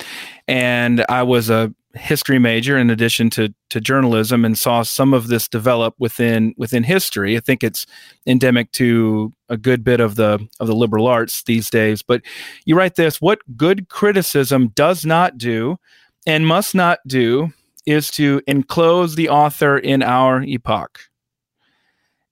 And 0.48 1.04
I 1.06 1.22
was 1.22 1.50
a 1.50 1.74
history 1.96 2.38
major 2.38 2.78
in 2.78 2.88
addition 2.88 3.28
to, 3.30 3.54
to 3.68 3.80
journalism 3.80 4.44
and 4.44 4.58
saw 4.58 4.82
some 4.82 5.12
of 5.12 5.28
this 5.28 5.46
develop 5.46 5.94
within 5.98 6.54
within 6.56 6.82
history. 6.82 7.36
I 7.36 7.40
think 7.40 7.62
it's 7.62 7.84
endemic 8.26 8.72
to 8.72 9.32
a 9.50 9.58
good 9.58 9.84
bit 9.84 10.00
of 10.00 10.14
the 10.14 10.48
of 10.60 10.66
the 10.66 10.74
liberal 10.74 11.06
arts 11.06 11.42
these 11.42 11.68
days. 11.68 12.00
But 12.00 12.22
you 12.64 12.74
write 12.74 12.94
this 12.94 13.20
what 13.20 13.40
good 13.54 13.90
criticism 13.90 14.68
does 14.68 15.04
not 15.04 15.36
do 15.36 15.78
and 16.26 16.46
must 16.46 16.74
not 16.74 17.00
do 17.06 17.52
is 17.86 18.10
to 18.12 18.40
enclose 18.46 19.14
the 19.14 19.28
author 19.28 19.78
in 19.78 20.02
our 20.02 20.42
epoch 20.42 21.00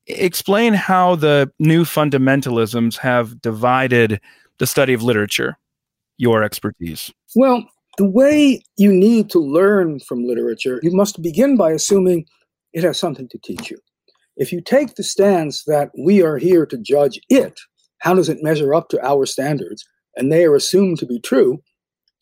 explain 0.07 0.75
how 0.75 1.15
the 1.15 1.51
new 1.59 1.85
fundamentalisms 1.85 2.99
have 2.99 3.41
divided 3.41 4.21
the 4.59 4.67
study 4.67 4.93
of 4.93 5.03
literature, 5.03 5.59
your 6.19 6.43
expertise. 6.43 7.13
Well, 7.35 7.67
the 7.99 8.09
way 8.09 8.63
you 8.77 8.93
need 8.93 9.31
to 9.31 9.39
learn 9.39 10.01
from 10.01 10.27
literature, 10.27 10.81
you 10.83 10.93
must 10.93 11.23
begin 11.23 11.57
by 11.57 11.73
assuming 11.73 12.27
it 12.73 12.85
has 12.85 12.99
something 12.99 13.29
to 13.29 13.39
teach 13.39 13.71
you. 13.71 13.79
If 14.37 14.53
you 14.53 14.61
take 14.61 14.95
the 14.95 15.03
stance 15.03 15.65
that 15.65 15.91
we 15.99 16.23
are 16.23 16.39
here 16.39 16.65
to 16.67 16.79
judge 16.79 17.21
it, 17.29 17.61
how 17.99 18.15
does 18.15 18.29
it 18.29 18.43
measure 18.43 18.75
up 18.75 18.89
to 18.89 19.07
our 19.07 19.27
standards, 19.27 19.85
and 20.17 20.33
they 20.33 20.45
are 20.45 20.55
assumed 20.55 20.99
to 20.99 21.07
be 21.07 21.21
true, 21.21 21.63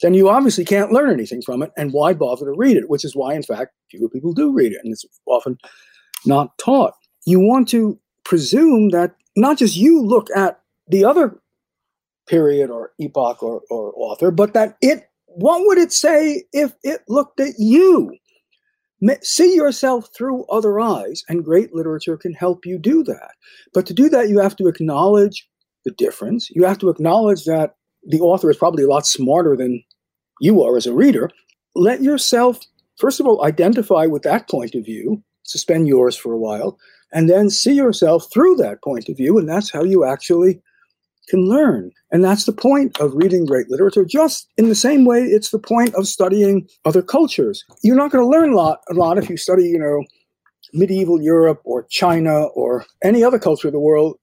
then 0.02 0.14
you 0.14 0.28
obviously 0.28 0.64
can't 0.64 0.92
learn 0.92 1.10
anything 1.10 1.42
from 1.42 1.62
it, 1.62 1.70
and 1.76 1.92
why 1.92 2.12
bother 2.14 2.46
to 2.46 2.52
read 2.56 2.76
it? 2.76 2.88
Which 2.88 3.04
is 3.04 3.16
why, 3.16 3.34
in 3.34 3.42
fact, 3.42 3.72
fewer 3.90 4.08
people 4.08 4.32
do 4.32 4.52
read 4.52 4.72
it, 4.72 4.80
and 4.82 4.92
it's 4.92 5.04
often 5.26 5.58
not 6.26 6.56
taught 6.58 6.94
you 7.26 7.40
want 7.40 7.68
to 7.68 7.98
presume 8.24 8.90
that 8.90 9.14
not 9.36 9.58
just 9.58 9.76
you 9.76 10.02
look 10.02 10.28
at 10.34 10.60
the 10.88 11.04
other 11.04 11.40
period 12.28 12.70
or 12.70 12.92
epoch 12.98 13.42
or, 13.42 13.62
or 13.70 13.92
author, 13.96 14.30
but 14.30 14.54
that 14.54 14.76
it, 14.80 15.08
what 15.26 15.64
would 15.66 15.78
it 15.78 15.92
say 15.92 16.44
if 16.52 16.74
it 16.82 17.02
looked 17.08 17.40
at 17.40 17.54
you? 17.58 18.16
See 19.22 19.54
yourself 19.54 20.08
through 20.14 20.44
other 20.46 20.78
eyes, 20.78 21.24
and 21.28 21.44
great 21.44 21.74
literature 21.74 22.18
can 22.18 22.34
help 22.34 22.66
you 22.66 22.78
do 22.78 23.02
that. 23.04 23.30
But 23.72 23.86
to 23.86 23.94
do 23.94 24.10
that, 24.10 24.28
you 24.28 24.38
have 24.40 24.56
to 24.56 24.68
acknowledge 24.68 25.48
the 25.86 25.90
difference. 25.92 26.50
You 26.50 26.64
have 26.64 26.78
to 26.78 26.90
acknowledge 26.90 27.44
that 27.44 27.76
the 28.06 28.20
author 28.20 28.50
is 28.50 28.58
probably 28.58 28.84
a 28.84 28.88
lot 28.88 29.06
smarter 29.06 29.56
than 29.56 29.82
you 30.40 30.62
are 30.62 30.76
as 30.76 30.86
a 30.86 30.92
reader. 30.92 31.30
Let 31.74 32.02
yourself, 32.02 32.60
first 32.98 33.20
of 33.20 33.26
all, 33.26 33.44
identify 33.44 34.06
with 34.06 34.22
that 34.22 34.48
point 34.48 34.74
of 34.74 34.84
view, 34.84 35.22
suspend 35.44 35.86
yours 35.86 36.16
for 36.16 36.32
a 36.32 36.38
while, 36.38 36.78
and 37.12 37.28
then 37.28 37.50
see 37.50 37.74
yourself 37.74 38.26
through 38.32 38.56
that 38.56 38.82
point 38.82 39.08
of 39.08 39.16
view. 39.16 39.38
And 39.38 39.48
that's 39.48 39.70
how 39.70 39.84
you 39.84 40.04
actually 40.04 40.60
can 41.28 41.48
learn. 41.48 41.92
And 42.10 42.24
that's 42.24 42.44
the 42.44 42.52
point 42.52 42.98
of 42.98 43.14
reading 43.14 43.46
great 43.46 43.70
literature, 43.70 44.04
just 44.04 44.48
in 44.56 44.68
the 44.68 44.74
same 44.74 45.04
way 45.04 45.22
it's 45.22 45.50
the 45.50 45.58
point 45.58 45.94
of 45.94 46.08
studying 46.08 46.68
other 46.84 47.02
cultures. 47.02 47.64
You're 47.82 47.96
not 47.96 48.10
going 48.10 48.24
to 48.24 48.28
learn 48.28 48.52
a 48.52 48.56
lot, 48.56 48.80
a 48.90 48.94
lot 48.94 49.18
if 49.18 49.30
you 49.30 49.36
study, 49.36 49.64
you 49.64 49.78
know, 49.78 50.04
medieval 50.72 51.20
Europe 51.20 51.60
or 51.64 51.84
China 51.84 52.44
or 52.46 52.84
any 53.02 53.22
other 53.22 53.38
culture 53.38 53.68
of 53.68 53.72
the 53.72 53.80
world 53.80 54.18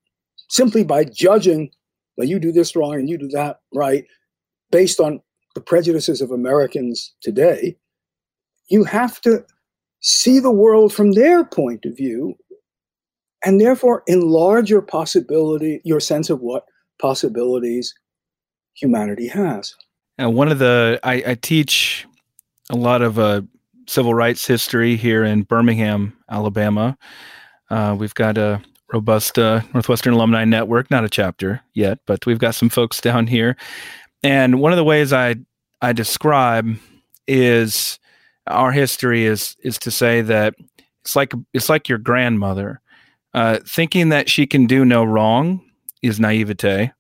simply 0.50 0.83
by 0.83 1.03
judging, 1.03 1.69
well, 2.17 2.27
you 2.27 2.39
do 2.39 2.51
this 2.51 2.75
wrong 2.75 2.95
and 2.95 3.09
you 3.09 3.17
do 3.17 3.27
that 3.29 3.59
right, 3.74 4.05
based 4.71 5.00
on 5.00 5.21
the 5.58 5.62
prejudices 5.62 6.22
of 6.22 6.30
Americans 6.30 7.16
today. 7.20 7.76
You 8.70 8.84
have 8.84 9.20
to 9.22 9.44
see 10.02 10.38
the 10.38 10.52
world 10.52 10.94
from 10.94 11.14
their 11.14 11.44
point 11.44 11.84
of 11.84 11.98
view 11.98 12.36
and 13.44 13.60
therefore 13.60 14.04
enlarge 14.06 14.70
your 14.70 14.84
possibility, 14.84 15.82
your 15.84 16.00
sense 16.00 16.30
of 16.30 16.42
what 16.42 16.66
possibilities 17.02 17.92
humanity 18.76 19.28
has. 19.28 19.74
And 20.20 20.36
one 20.36 20.50
of 20.50 20.60
the 20.60 21.00
I, 21.04 21.24
I 21.26 21.36
teach 21.42 22.06
a 22.70 22.76
lot 22.76 23.02
of 23.02 23.18
uh, 23.18 23.42
civil 23.88 24.14
rights 24.14 24.46
history 24.46 24.96
here 24.96 25.24
in 25.24 25.42
Birmingham, 25.42 26.16
Alabama. 26.30 26.96
Uh, 27.72 27.96
we've 27.98 28.14
got 28.14 28.38
a 28.38 28.62
robust 28.94 29.40
uh, 29.40 29.62
Northwestern 29.74 30.14
Alumni 30.14 30.46
Network, 30.46 30.92
not 30.92 31.04
a 31.04 31.10
chapter 31.10 31.62
yet, 31.74 31.98
but 32.06 32.28
we've 32.28 32.38
got 32.38 32.54
some 32.54 32.70
folks 32.70 33.02
down 33.02 33.26
here. 33.26 33.58
And 34.24 34.59
one 34.59 34.71
of 34.71 34.77
the 34.77 34.83
ways 34.83 35.13
I 35.13 35.36
I 35.81 35.93
describe 35.93 36.77
is 37.27 38.00
our 38.47 38.71
history 38.71 39.25
is 39.25 39.55
is 39.63 39.77
to 39.79 39.91
say 39.91 40.21
that 40.21 40.55
it's 41.03 41.15
like 41.15 41.33
it's 41.53 41.69
like 41.69 41.88
your 41.89 41.97
grandmother 41.97 42.81
uh, 43.33 43.59
thinking 43.65 44.09
that 44.09 44.29
she 44.29 44.47
can 44.47 44.65
do 44.65 44.83
no 44.83 45.03
wrong 45.03 45.62
is 46.01 46.19
naivete. 46.19 46.91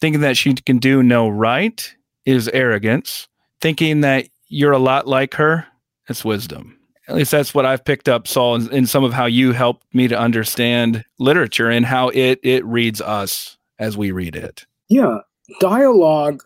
Thinking 0.00 0.20
that 0.20 0.36
she 0.36 0.54
can 0.54 0.78
do 0.78 1.02
no 1.02 1.28
right 1.28 1.94
is 2.24 2.48
arrogance. 2.48 3.26
Thinking 3.60 4.02
that 4.02 4.28
you're 4.48 4.72
a 4.72 4.78
lot 4.78 5.08
like 5.08 5.34
her, 5.34 5.66
it's 6.08 6.24
wisdom. 6.24 6.78
At 7.08 7.16
least 7.16 7.30
that's 7.30 7.54
what 7.54 7.66
I've 7.66 7.84
picked 7.84 8.08
up, 8.08 8.28
Saul, 8.28 8.56
in, 8.56 8.72
in 8.72 8.86
some 8.86 9.04
of 9.04 9.12
how 9.12 9.26
you 9.26 9.52
helped 9.52 9.92
me 9.92 10.06
to 10.08 10.18
understand 10.18 11.04
literature 11.18 11.68
and 11.68 11.86
how 11.86 12.10
it 12.10 12.38
it 12.42 12.64
reads 12.64 13.00
us 13.00 13.56
as 13.78 13.96
we 13.96 14.10
read 14.10 14.36
it. 14.36 14.66
Yeah, 14.88 15.18
dialogue, 15.60 16.42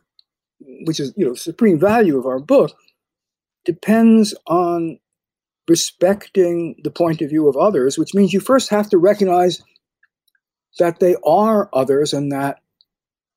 which 0.84 1.00
is 1.00 1.12
you 1.16 1.24
know 1.24 1.34
supreme 1.34 1.78
value 1.78 2.18
of 2.18 2.26
our 2.26 2.38
book, 2.38 2.72
depends 3.64 4.34
on 4.46 4.98
respecting 5.68 6.74
the 6.82 6.90
point 6.90 7.22
of 7.22 7.30
view 7.30 7.48
of 7.48 7.56
others, 7.56 7.96
which 7.96 8.14
means 8.14 8.32
you 8.32 8.40
first 8.40 8.70
have 8.70 8.88
to 8.90 8.98
recognize 8.98 9.62
that 10.78 11.00
they 11.00 11.16
are 11.24 11.68
others 11.72 12.12
and 12.12 12.32
that 12.32 12.60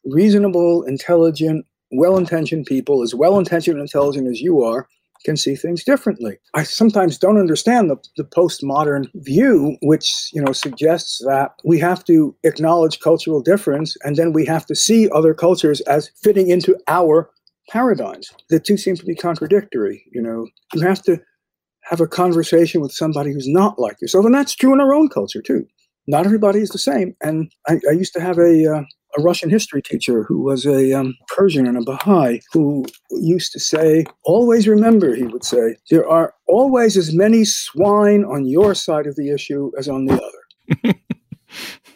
reasonable, 0.05 0.83
intelligent, 0.83 1.65
well 1.91 2.17
intentioned 2.17 2.65
people, 2.65 3.03
as 3.03 3.13
well 3.13 3.37
intentioned 3.37 3.77
and 3.77 3.83
intelligent 3.83 4.27
as 4.27 4.41
you 4.41 4.63
are, 4.63 4.87
can 5.23 5.37
see 5.37 5.55
things 5.55 5.83
differently. 5.83 6.37
I 6.53 6.63
sometimes 6.63 7.17
don't 7.17 7.39
understand 7.39 7.89
the, 7.89 7.97
the 8.17 8.23
postmodern 8.23 9.07
view, 9.15 9.77
which 9.81 10.29
you 10.33 10.41
know 10.41 10.53
suggests 10.53 11.19
that 11.25 11.51
we 11.63 11.79
have 11.79 12.03
to 12.05 12.35
acknowledge 12.43 12.99
cultural 12.99 13.41
difference 13.41 13.95
and 14.03 14.15
then 14.15 14.33
we 14.33 14.45
have 14.45 14.65
to 14.67 14.75
see 14.75 15.09
other 15.11 15.33
cultures 15.33 15.81
as 15.81 16.11
fitting 16.21 16.49
into 16.49 16.77
our 16.87 17.29
paradigms. 17.69 18.31
The 18.49 18.59
two 18.59 18.77
seem 18.77 18.95
to 18.97 19.05
be 19.05 19.15
contradictory. 19.15 20.03
You 20.11 20.21
know, 20.21 20.47
you 20.73 20.81
have 20.81 21.01
to 21.03 21.19
have 21.83 22.01
a 22.01 22.07
conversation 22.07 22.81
with 22.81 22.91
somebody 22.91 23.31
who's 23.31 23.47
not 23.47 23.79
like 23.79 23.99
yourself. 24.01 24.25
And 24.25 24.33
that's 24.33 24.55
true 24.55 24.73
in 24.73 24.79
our 24.79 24.93
own 24.93 25.09
culture, 25.09 25.41
too. 25.41 25.65
Not 26.07 26.25
everybody 26.25 26.59
is 26.59 26.69
the 26.69 26.77
same. 26.77 27.15
And 27.21 27.51
I, 27.67 27.79
I 27.89 27.93
used 27.93 28.13
to 28.13 28.21
have 28.21 28.37
a, 28.37 28.77
uh, 28.77 28.83
a 29.17 29.21
Russian 29.21 29.49
history 29.49 29.81
teacher 29.81 30.23
who 30.23 30.41
was 30.41 30.65
a 30.65 30.93
um, 30.93 31.15
Persian 31.27 31.67
and 31.67 31.77
a 31.77 31.81
Baha'i 31.81 32.39
who 32.51 32.85
used 33.11 33.51
to 33.53 33.59
say, 33.59 34.05
Always 34.23 34.67
remember, 34.67 35.15
he 35.15 35.23
would 35.23 35.43
say, 35.43 35.75
there 35.89 36.07
are 36.07 36.33
always 36.47 36.97
as 36.97 37.13
many 37.13 37.45
swine 37.45 38.23
on 38.25 38.45
your 38.45 38.73
side 38.75 39.07
of 39.07 39.15
the 39.15 39.29
issue 39.29 39.71
as 39.77 39.87
on 39.87 40.05
the 40.05 40.13
other. 40.13 40.95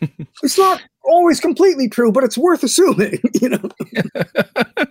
it's 0.43 0.57
not 0.57 0.81
always 1.03 1.39
completely 1.39 1.89
true, 1.89 2.11
but 2.11 2.23
it's 2.23 2.37
worth 2.37 2.63
assuming, 2.63 3.19
you 3.41 3.49
know. 3.49 3.69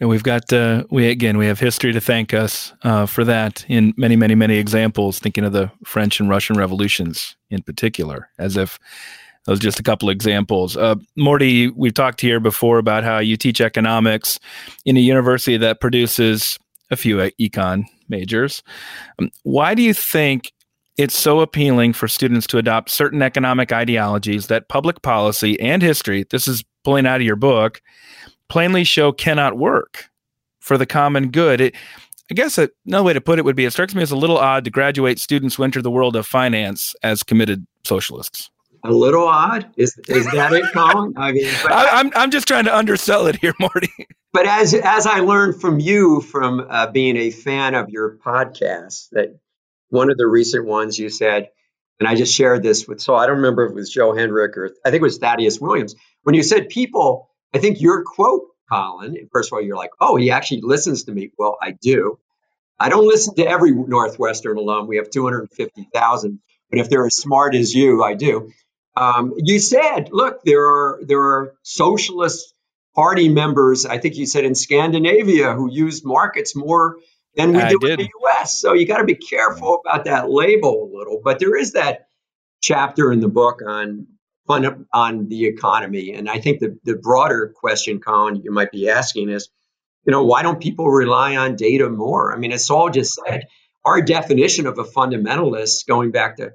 and 0.00 0.08
we've 0.08 0.22
got 0.22 0.52
uh, 0.52 0.84
we 0.90 1.08
again 1.08 1.38
we 1.38 1.46
have 1.46 1.60
history 1.60 1.92
to 1.92 2.00
thank 2.00 2.34
us 2.34 2.72
uh, 2.82 3.06
for 3.06 3.24
that 3.24 3.64
in 3.68 3.94
many 3.96 4.16
many 4.16 4.34
many 4.34 4.56
examples. 4.56 5.18
Thinking 5.18 5.44
of 5.44 5.52
the 5.52 5.70
French 5.84 6.20
and 6.20 6.28
Russian 6.28 6.56
revolutions 6.56 7.36
in 7.50 7.62
particular, 7.62 8.30
as 8.38 8.56
if 8.56 8.78
those 9.46 9.58
are 9.58 9.62
just 9.62 9.80
a 9.80 9.82
couple 9.82 10.10
examples. 10.10 10.76
Uh, 10.76 10.96
Morty, 11.16 11.68
we've 11.70 11.94
talked 11.94 12.20
here 12.20 12.40
before 12.40 12.78
about 12.78 13.04
how 13.04 13.18
you 13.18 13.36
teach 13.36 13.60
economics 13.60 14.38
in 14.84 14.96
a 14.96 15.00
university 15.00 15.56
that 15.56 15.80
produces 15.80 16.58
a 16.90 16.96
few 16.96 17.16
econ 17.16 17.84
majors. 18.08 18.62
Um, 19.18 19.30
why 19.42 19.74
do 19.74 19.82
you 19.82 19.94
think 19.94 20.52
it's 20.96 21.16
so 21.16 21.40
appealing 21.40 21.92
for 21.92 22.08
students 22.08 22.46
to 22.48 22.58
adopt 22.58 22.90
certain 22.90 23.22
economic 23.22 23.72
ideologies 23.72 24.46
that 24.46 24.68
public 24.68 25.02
policy 25.02 25.58
and 25.60 25.82
history, 25.82 26.24
this 26.30 26.48
is 26.48 26.64
pulling 26.84 27.06
out 27.06 27.20
of 27.20 27.26
your 27.26 27.36
book, 27.36 27.82
plainly 28.48 28.84
show 28.84 29.12
cannot 29.12 29.58
work 29.58 30.08
for 30.60 30.78
the 30.78 30.86
common 30.86 31.30
good. 31.30 31.60
It, 31.60 31.74
I 32.30 32.34
guess 32.34 32.58
another 32.86 33.04
way 33.04 33.12
to 33.12 33.20
put 33.20 33.38
it 33.38 33.44
would 33.44 33.56
be 33.56 33.66
it 33.66 33.72
strikes 33.72 33.94
me 33.94 34.02
as 34.02 34.10
a 34.10 34.16
little 34.16 34.38
odd 34.38 34.64
to 34.64 34.70
graduate 34.70 35.20
students 35.20 35.54
who 35.54 35.64
enter 35.64 35.82
the 35.82 35.90
world 35.90 36.16
of 36.16 36.26
finance 36.26 36.94
as 37.02 37.22
committed 37.22 37.66
socialists. 37.84 38.50
A 38.88 38.92
little 38.92 39.26
odd 39.26 39.66
is 39.76 39.98
is 40.08 40.26
that 40.32 40.52
it, 40.52 40.72
Colin? 40.72 41.14
I 41.16 41.32
mean, 41.32 41.52
but, 41.62 41.72
I, 41.72 42.00
am 42.00 42.06
I'm, 42.06 42.12
I'm 42.14 42.30
just 42.30 42.46
trying 42.46 42.64
to 42.66 42.76
undersell 42.76 43.26
it 43.26 43.36
here, 43.36 43.54
Marty. 43.60 43.88
But 44.32 44.44
as 44.46 44.74
as 44.74 45.06
I 45.06 45.20
learned 45.20 45.62
from 45.62 45.80
you 45.80 46.20
from 46.20 46.66
uh, 46.68 46.88
being 46.88 47.16
a 47.16 47.30
fan 47.30 47.74
of 47.74 47.88
your 47.88 48.18
podcast, 48.18 49.08
that 49.12 49.40
one 49.88 50.10
of 50.10 50.18
the 50.18 50.26
recent 50.26 50.66
ones 50.66 50.98
you 50.98 51.08
said, 51.08 51.48
and 51.98 52.06
I 52.06 52.16
just 52.16 52.34
shared 52.34 52.62
this 52.62 52.86
with, 52.86 53.00
so 53.00 53.14
I 53.14 53.26
don't 53.26 53.36
remember 53.36 53.64
if 53.64 53.70
it 53.70 53.74
was 53.74 53.90
Joe 53.90 54.14
Hendrick 54.14 54.58
or 54.58 54.72
I 54.84 54.90
think 54.90 55.00
it 55.00 55.04
was 55.04 55.16
Thaddeus 55.16 55.58
Williams. 55.58 55.94
When 56.22 56.34
you 56.34 56.42
said 56.42 56.68
people, 56.68 57.30
I 57.54 57.58
think 57.60 57.80
your 57.80 58.04
quote, 58.04 58.42
Colin, 58.70 59.16
first 59.32 59.48
of 59.48 59.54
all, 59.54 59.62
you're 59.62 59.76
like, 59.76 59.92
oh, 60.00 60.16
he 60.16 60.30
actually 60.30 60.60
listens 60.62 61.04
to 61.04 61.12
me. 61.12 61.30
Well, 61.38 61.56
I 61.62 61.70
do. 61.70 62.18
I 62.78 62.90
don't 62.90 63.06
listen 63.06 63.34
to 63.36 63.46
every 63.46 63.72
Northwestern 63.72 64.58
alum. 64.58 64.86
We 64.86 64.96
have 64.96 65.08
250,000. 65.08 66.40
But 66.70 66.80
if 66.80 66.90
they're 66.90 67.06
as 67.06 67.16
smart 67.16 67.54
as 67.54 67.74
you, 67.74 68.02
I 68.02 68.14
do. 68.14 68.52
Um, 68.96 69.34
you 69.36 69.58
said, 69.58 70.08
look, 70.10 70.42
there 70.44 70.66
are 70.66 71.00
there 71.04 71.20
are 71.20 71.54
socialist 71.62 72.54
party 72.94 73.28
members. 73.28 73.84
I 73.84 73.98
think 73.98 74.16
you 74.16 74.26
said 74.26 74.44
in 74.44 74.54
Scandinavia 74.54 75.52
who 75.52 75.70
use 75.70 76.04
markets 76.04 76.56
more 76.56 76.96
than 77.36 77.52
we 77.52 77.60
I 77.60 77.68
do 77.68 77.78
did. 77.78 78.00
in 78.00 78.06
the 78.06 78.10
U.S. 78.22 78.58
So 78.58 78.72
you 78.72 78.86
got 78.86 78.98
to 78.98 79.04
be 79.04 79.14
careful 79.14 79.82
about 79.84 80.06
that 80.06 80.30
label 80.30 80.90
a 80.90 80.96
little. 80.96 81.20
But 81.22 81.38
there 81.38 81.56
is 81.56 81.72
that 81.72 82.08
chapter 82.62 83.12
in 83.12 83.20
the 83.20 83.28
book 83.28 83.60
on 83.66 84.06
fun 84.46 84.86
on 84.94 85.28
the 85.28 85.44
economy, 85.44 86.14
and 86.14 86.28
I 86.28 86.40
think 86.40 86.60
the 86.60 86.78
the 86.84 86.96
broader 86.96 87.52
question, 87.54 88.00
Colin, 88.00 88.36
you 88.42 88.50
might 88.50 88.72
be 88.72 88.88
asking 88.88 89.28
is, 89.28 89.50
you 90.06 90.10
know, 90.12 90.24
why 90.24 90.42
don't 90.42 90.60
people 90.60 90.90
rely 90.90 91.36
on 91.36 91.56
data 91.56 91.90
more? 91.90 92.34
I 92.34 92.38
mean, 92.38 92.52
it's 92.52 92.70
all 92.70 92.88
just 92.88 93.20
said. 93.26 93.46
Our 93.84 94.02
definition 94.02 94.66
of 94.66 94.78
a 94.80 94.84
fundamentalist, 94.84 95.86
going 95.86 96.10
back 96.10 96.38
to 96.38 96.54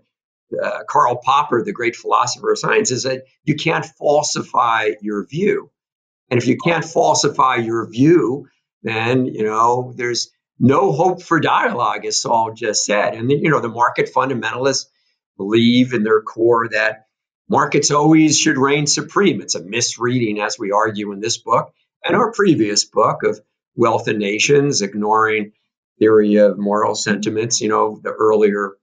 uh, 0.62 0.84
Karl 0.88 1.20
Popper, 1.24 1.64
the 1.64 1.74
great 1.74 1.96
philosopher 1.96 2.52
of 2.52 2.60
science, 2.60 2.92
is 2.92 3.04
that 3.04 3.24
you 3.44 3.56
can't 3.56 3.86
falsify 3.86 4.92
your 5.02 5.26
view. 5.26 5.72
And 6.30 6.40
if 6.40 6.48
you 6.48 6.58
can't 6.58 6.86
falsify 6.86 7.58
your 7.58 7.90
view, 7.90 8.48
then 8.84 9.26
you 9.26 9.44
know 9.44 9.94
there's 9.96 10.32
no 10.60 10.92
hope 10.92 11.24
for 11.24 11.40
dialogue, 11.40 12.06
as 12.06 12.22
Saul 12.22 12.54
just 12.54 12.86
said. 12.86 13.16
And, 13.16 13.32
you 13.32 13.50
know, 13.50 13.62
the 13.62 13.68
market 13.68 14.12
fundamentalists 14.16 14.86
believe 15.36 15.94
in 15.94 16.04
their 16.04 16.22
core 16.22 16.70
that 16.70 17.08
markets 17.50 17.90
always 17.90 18.38
should 18.38 18.60
reign 18.60 18.86
supreme. 18.86 19.42
It's 19.42 19.56
a 19.56 19.64
misreading, 19.64 20.40
as 20.40 20.60
we 20.60 20.72
argue 20.72 21.12
in 21.14 21.20
this 21.20 21.40
book 21.40 21.74
and 22.06 22.16
our 22.16 22.32
previous 22.32 22.86
book 22.86 23.24
of 23.24 23.40
Wealth 23.76 24.08
and 24.08 24.20
Nations, 24.20 24.84
ignoring 24.84 25.54
theory 26.00 26.36
of 26.36 26.60
moral 26.60 26.96
sentiments, 26.96 27.60
you 27.62 27.70
know, 27.70 28.00
the 28.02 28.12
earlier 28.12 28.74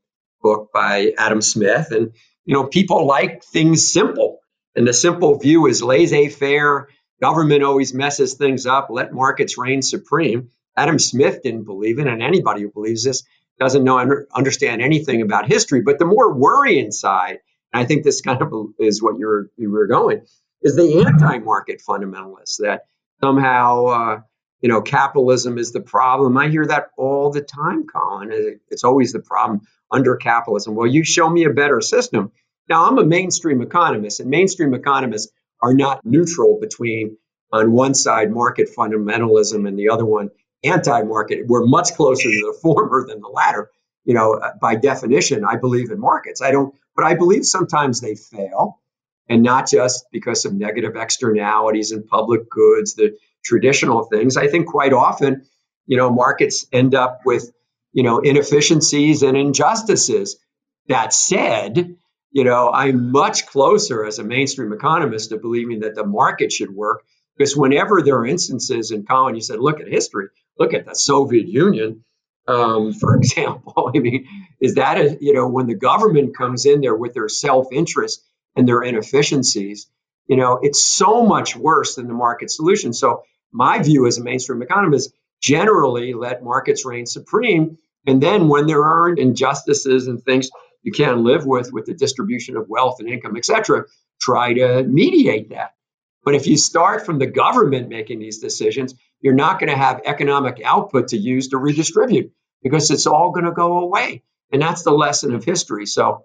book 0.42 0.70
by 0.72 1.12
Adam 1.18 1.40
Smith. 1.42 1.90
And, 1.90 2.12
you 2.44 2.54
know, 2.54 2.64
people 2.64 3.06
like 3.06 3.44
things 3.44 3.92
simple. 3.92 4.38
And 4.74 4.86
the 4.86 4.92
simple 4.92 5.38
view 5.38 5.66
is 5.66 5.82
laissez 5.82 6.28
faire. 6.28 6.88
Government 7.20 7.64
always 7.64 7.92
messes 7.92 8.34
things 8.34 8.66
up. 8.66 8.88
Let 8.90 9.12
markets 9.12 9.58
reign 9.58 9.82
supreme. 9.82 10.50
Adam 10.76 10.98
Smith 11.00 11.42
didn't 11.42 11.64
believe 11.64 11.98
it, 11.98 12.06
and 12.06 12.22
anybody 12.22 12.62
who 12.62 12.70
believes 12.70 13.02
this 13.02 13.24
doesn't 13.58 13.82
know 13.82 13.98
understand 14.32 14.80
anything 14.80 15.22
about 15.22 15.48
history. 15.48 15.82
But 15.82 15.98
the 15.98 16.04
more 16.04 16.32
worrying 16.32 16.92
side, 16.92 17.38
and 17.72 17.82
I 17.82 17.84
think 17.84 18.04
this 18.04 18.20
kind 18.20 18.40
of 18.40 18.52
is 18.78 19.02
what 19.02 19.18
you're 19.18 19.50
you 19.56 19.72
were 19.72 19.88
going, 19.88 20.22
is 20.62 20.76
the 20.76 21.04
anti-market 21.04 21.82
fundamentalists 21.86 22.58
that 22.60 22.82
somehow 23.20 23.86
uh, 23.86 24.20
you 24.60 24.68
know 24.68 24.80
capitalism 24.80 25.58
is 25.58 25.72
the 25.72 25.80
problem. 25.80 26.38
I 26.38 26.48
hear 26.48 26.66
that 26.66 26.90
all 26.96 27.32
the 27.32 27.42
time, 27.42 27.86
Colin. 27.92 28.60
It's 28.68 28.84
always 28.84 29.12
the 29.12 29.20
problem 29.20 29.62
under 29.90 30.16
capitalism. 30.16 30.74
Well, 30.74 30.86
you 30.86 31.04
show 31.04 31.28
me 31.28 31.44
a 31.44 31.50
better 31.50 31.80
system. 31.80 32.32
Now 32.68 32.86
I'm 32.86 32.98
a 32.98 33.04
mainstream 33.04 33.62
economist, 33.62 34.20
and 34.20 34.30
mainstream 34.30 34.74
economists 34.74 35.32
are 35.62 35.74
not 35.74 36.04
neutral 36.04 36.58
between 36.60 37.16
on 37.52 37.72
one 37.72 37.94
side 37.94 38.30
market 38.30 38.68
fundamentalism 38.76 39.66
and 39.66 39.78
the 39.78 39.88
other 39.88 40.04
one 40.04 40.30
anti-market. 40.64 41.46
We're 41.46 41.64
much 41.64 41.94
closer 41.94 42.28
to 42.28 42.52
the 42.52 42.58
former 42.62 43.06
than 43.06 43.20
the 43.20 43.28
latter. 43.28 43.70
You 44.04 44.14
know, 44.14 44.34
uh, 44.34 44.52
by 44.60 44.76
definition, 44.76 45.44
I 45.44 45.56
believe 45.56 45.90
in 45.90 46.00
markets. 46.00 46.42
I 46.42 46.50
don't, 46.50 46.74
but 46.96 47.04
I 47.04 47.14
believe 47.14 47.44
sometimes 47.44 48.00
they 48.00 48.14
fail, 48.14 48.80
and 49.28 49.42
not 49.42 49.68
just 49.68 50.06
because 50.10 50.44
of 50.44 50.54
negative 50.54 50.96
externalities 50.96 51.92
and 51.92 52.06
public 52.06 52.48
goods, 52.48 52.94
the 52.94 53.16
traditional 53.44 54.04
things. 54.04 54.36
I 54.36 54.48
think 54.48 54.66
quite 54.66 54.92
often, 54.92 55.46
you 55.86 55.96
know, 55.96 56.10
markets 56.10 56.66
end 56.72 56.94
up 56.94 57.20
with, 57.24 57.52
you 57.98 58.04
know, 58.04 58.20
inefficiencies 58.20 59.24
and 59.24 59.36
injustices. 59.36 60.38
That 60.86 61.12
said, 61.12 61.96
you 62.30 62.44
know, 62.44 62.70
I'm 62.70 63.10
much 63.10 63.46
closer 63.46 64.04
as 64.04 64.20
a 64.20 64.24
mainstream 64.24 64.72
economist 64.72 65.30
to 65.30 65.36
believing 65.36 65.80
that 65.80 65.96
the 65.96 66.06
market 66.06 66.52
should 66.52 66.72
work 66.72 67.02
because 67.36 67.56
whenever 67.56 68.00
there 68.00 68.18
are 68.18 68.24
instances 68.24 68.92
in 68.92 69.04
Colin, 69.04 69.34
you 69.34 69.40
said, 69.40 69.58
look 69.58 69.80
at 69.80 69.88
history, 69.88 70.28
look 70.60 70.74
at 70.74 70.86
the 70.86 70.94
Soviet 70.94 71.48
Union, 71.48 72.04
um, 72.46 72.92
for 73.00 73.16
example. 73.16 73.90
I 73.96 73.98
mean, 73.98 74.28
is 74.60 74.76
that 74.76 74.98
a, 74.98 75.18
you 75.20 75.32
know 75.32 75.48
when 75.48 75.66
the 75.66 75.74
government 75.74 76.36
comes 76.36 76.66
in 76.66 76.80
there 76.80 76.94
with 76.94 77.14
their 77.14 77.28
self 77.28 77.66
interest 77.72 78.24
and 78.54 78.68
their 78.68 78.80
inefficiencies, 78.80 79.88
you 80.28 80.36
know, 80.36 80.60
it's 80.62 80.84
so 80.84 81.26
much 81.26 81.56
worse 81.56 81.96
than 81.96 82.06
the 82.06 82.14
market 82.14 82.52
solution. 82.52 82.92
So 82.92 83.24
my 83.50 83.82
view 83.82 84.06
as 84.06 84.18
a 84.18 84.22
mainstream 84.22 84.62
economist, 84.62 85.12
generally 85.42 86.14
let 86.14 86.44
markets 86.44 86.84
reign 86.86 87.04
supreme, 87.04 87.78
and 88.08 88.20
then 88.20 88.48
when 88.48 88.66
there 88.66 88.84
are 88.84 89.10
injustices 89.10 90.08
and 90.08 90.22
things 90.22 90.50
you 90.82 90.92
can't 90.92 91.20
live 91.20 91.44
with 91.46 91.72
with 91.72 91.86
the 91.86 91.94
distribution 91.94 92.56
of 92.56 92.68
wealth 92.68 92.96
and 93.00 93.08
income, 93.08 93.36
et 93.36 93.44
cetera, 93.44 93.84
try 94.20 94.54
to 94.54 94.82
mediate 94.82 95.50
that. 95.50 95.74
But 96.24 96.34
if 96.34 96.46
you 96.46 96.56
start 96.56 97.06
from 97.06 97.18
the 97.18 97.26
government 97.26 97.88
making 97.88 98.18
these 98.18 98.38
decisions, 98.38 98.94
you're 99.20 99.34
not 99.34 99.60
going 99.60 99.70
to 99.70 99.76
have 99.76 100.02
economic 100.04 100.60
output 100.64 101.08
to 101.08 101.16
use 101.16 101.48
to 101.48 101.58
redistribute 101.58 102.32
because 102.62 102.90
it's 102.90 103.06
all 103.06 103.30
going 103.30 103.46
to 103.46 103.52
go 103.52 103.78
away. 103.78 104.22
And 104.52 104.60
that's 104.60 104.82
the 104.82 104.90
lesson 104.92 105.34
of 105.34 105.44
history. 105.44 105.86
So, 105.86 106.24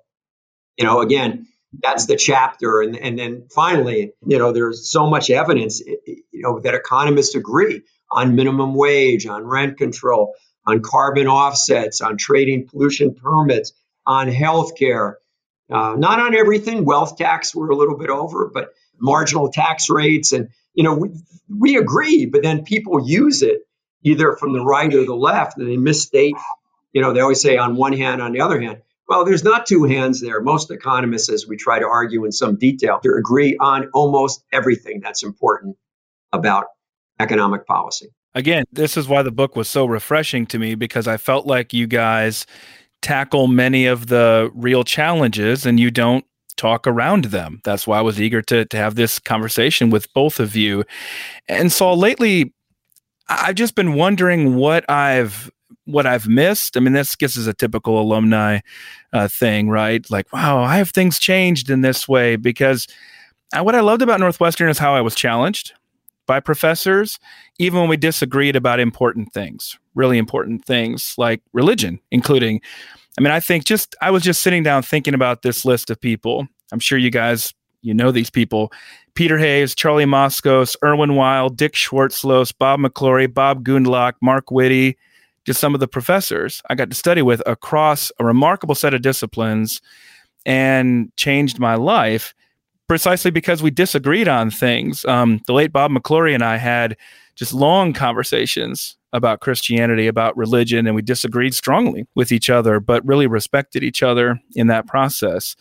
you 0.77 0.85
know, 0.85 1.01
again, 1.01 1.47
that's 1.81 2.05
the 2.05 2.15
chapter. 2.15 2.81
And, 2.81 2.95
and 2.97 3.17
then 3.17 3.47
finally, 3.53 4.13
you 4.25 4.37
know, 4.39 4.51
there's 4.51 4.89
so 4.89 5.09
much 5.09 5.29
evidence, 5.29 5.81
you 5.81 6.23
know, 6.33 6.59
that 6.59 6.75
economists 6.75 7.35
agree 7.35 7.81
on 8.11 8.35
minimum 8.35 8.75
wage, 8.75 9.25
on 9.25 9.43
rent 9.45 9.77
control, 9.77 10.33
on 10.65 10.81
carbon 10.81 11.27
offsets, 11.27 12.01
on 12.01 12.17
trading 12.17 12.67
pollution 12.67 13.15
permits, 13.15 13.73
on 14.05 14.27
healthcare. 14.27 15.15
Uh, 15.71 15.95
not 15.97 16.19
on 16.19 16.35
everything. 16.35 16.85
Wealth 16.85 17.17
tax, 17.17 17.55
we're 17.55 17.69
a 17.69 17.75
little 17.75 17.97
bit 17.97 18.09
over, 18.09 18.49
but 18.53 18.73
marginal 18.99 19.51
tax 19.51 19.89
rates 19.89 20.31
and 20.31 20.49
you 20.73 20.83
know 20.83 20.95
we, 20.95 21.09
we 21.49 21.77
agree 21.77 22.25
but 22.25 22.41
then 22.41 22.63
people 22.63 23.05
use 23.05 23.41
it 23.41 23.61
either 24.03 24.35
from 24.35 24.53
the 24.53 24.63
right 24.63 24.93
or 24.93 25.05
the 25.05 25.15
left 25.15 25.57
and 25.57 25.67
they 25.67 25.77
misstate 25.77 26.35
you 26.93 27.01
know 27.01 27.13
they 27.13 27.19
always 27.19 27.41
say 27.41 27.57
on 27.57 27.75
one 27.75 27.93
hand 27.93 28.21
on 28.21 28.31
the 28.31 28.41
other 28.41 28.59
hand 28.61 28.81
well 29.07 29.25
there's 29.25 29.43
not 29.43 29.65
two 29.65 29.83
hands 29.83 30.21
there 30.21 30.41
most 30.41 30.71
economists 30.71 31.29
as 31.29 31.47
we 31.47 31.57
try 31.57 31.79
to 31.79 31.85
argue 31.85 32.25
in 32.25 32.31
some 32.31 32.55
detail 32.55 32.99
agree 33.03 33.57
on 33.59 33.89
almost 33.93 34.43
everything 34.51 35.01
that's 35.01 35.23
important 35.23 35.75
about 36.31 36.67
economic 37.19 37.65
policy 37.65 38.07
again 38.35 38.63
this 38.71 38.97
is 38.97 39.07
why 39.07 39.21
the 39.21 39.31
book 39.31 39.55
was 39.55 39.67
so 39.67 39.85
refreshing 39.85 40.45
to 40.45 40.59
me 40.59 40.75
because 40.75 41.07
i 41.07 41.17
felt 41.17 41.45
like 41.45 41.73
you 41.73 41.87
guys 41.87 42.45
tackle 43.01 43.47
many 43.47 43.85
of 43.85 44.07
the 44.07 44.49
real 44.55 44.83
challenges 44.83 45.65
and 45.65 45.79
you 45.79 45.91
don't 45.91 46.25
talk 46.55 46.87
around 46.87 47.25
them. 47.25 47.61
That's 47.63 47.85
why 47.85 47.99
I 47.99 48.01
was 48.01 48.19
eager 48.21 48.41
to 48.43 48.65
to 48.65 48.77
have 48.77 48.95
this 48.95 49.19
conversation 49.19 49.89
with 49.89 50.11
both 50.13 50.39
of 50.39 50.55
you. 50.55 50.83
And 51.47 51.71
so 51.71 51.93
lately, 51.93 52.53
I've 53.27 53.55
just 53.55 53.75
been 53.75 53.93
wondering 53.93 54.55
what 54.55 54.89
I've 54.89 55.51
what 55.85 56.05
I've 56.05 56.27
missed. 56.27 56.77
I 56.77 56.79
mean, 56.79 56.93
this 56.93 57.15
gets 57.15 57.37
as 57.37 57.47
a 57.47 57.53
typical 57.53 57.99
alumni 57.99 58.59
uh, 59.11 59.27
thing, 59.27 59.69
right? 59.69 60.09
Like, 60.09 60.31
wow, 60.31 60.63
I 60.63 60.77
have 60.77 60.91
things 60.91 61.19
changed 61.19 61.69
in 61.69 61.81
this 61.81 62.07
way 62.07 62.37
because 62.37 62.87
what 63.55 63.75
I 63.75 63.81
loved 63.81 64.01
about 64.01 64.19
Northwestern 64.19 64.69
is 64.69 64.79
how 64.79 64.95
I 64.95 65.01
was 65.01 65.13
challenged 65.13 65.73
by 66.25 66.39
professors, 66.39 67.19
even 67.59 67.79
when 67.79 67.89
we 67.89 67.97
disagreed 67.97 68.55
about 68.55 68.79
important 68.79 69.33
things, 69.33 69.77
really 69.95 70.17
important 70.17 70.65
things 70.65 71.15
like 71.17 71.41
religion, 71.53 71.99
including. 72.11 72.61
I 73.17 73.21
mean, 73.21 73.31
I 73.31 73.39
think 73.39 73.65
just 73.65 73.95
I 74.01 74.11
was 74.11 74.23
just 74.23 74.41
sitting 74.41 74.63
down 74.63 74.83
thinking 74.83 75.13
about 75.13 75.41
this 75.41 75.65
list 75.65 75.89
of 75.89 76.01
people. 76.01 76.47
I'm 76.71 76.79
sure 76.79 76.97
you 76.97 77.11
guys 77.11 77.53
you 77.83 77.93
know 77.93 78.11
these 78.11 78.29
people 78.29 78.71
Peter 79.13 79.37
Hayes, 79.37 79.75
Charlie 79.75 80.05
Moskos, 80.05 80.75
Irwin 80.83 81.15
Weil, 81.15 81.49
Dick 81.49 81.73
Schwarzlose, 81.73 82.51
Bob 82.57 82.79
McClory, 82.79 83.31
Bob 83.31 83.63
Gundlach, 83.63 84.13
Mark 84.21 84.49
Witte, 84.49 84.95
just 85.45 85.59
some 85.59 85.75
of 85.75 85.79
the 85.79 85.87
professors 85.87 86.61
I 86.69 86.75
got 86.75 86.89
to 86.89 86.95
study 86.95 87.21
with 87.21 87.43
across 87.45 88.11
a 88.19 88.25
remarkable 88.25 88.75
set 88.75 88.93
of 88.93 89.01
disciplines 89.01 89.81
and 90.45 91.15
changed 91.15 91.59
my 91.59 91.75
life 91.75 92.33
precisely 92.87 93.31
because 93.31 93.63
we 93.63 93.71
disagreed 93.71 94.27
on 94.27 94.49
things. 94.49 95.05
Um, 95.05 95.41
the 95.47 95.53
late 95.53 95.71
Bob 95.71 95.91
McClory 95.91 96.33
and 96.33 96.43
I 96.43 96.57
had 96.57 96.97
just 97.35 97.53
long 97.53 97.93
conversations 97.93 98.97
about 99.13 99.41
Christianity, 99.41 100.07
about 100.07 100.35
religion, 100.35 100.87
and 100.87 100.95
we 100.95 101.01
disagreed 101.01 101.53
strongly 101.53 102.07
with 102.15 102.31
each 102.31 102.49
other, 102.49 102.79
but 102.79 103.05
really 103.05 103.27
respected 103.27 103.83
each 103.83 104.01
other 104.01 104.39
in 104.55 104.67
that 104.67 104.87
process. 104.87 105.55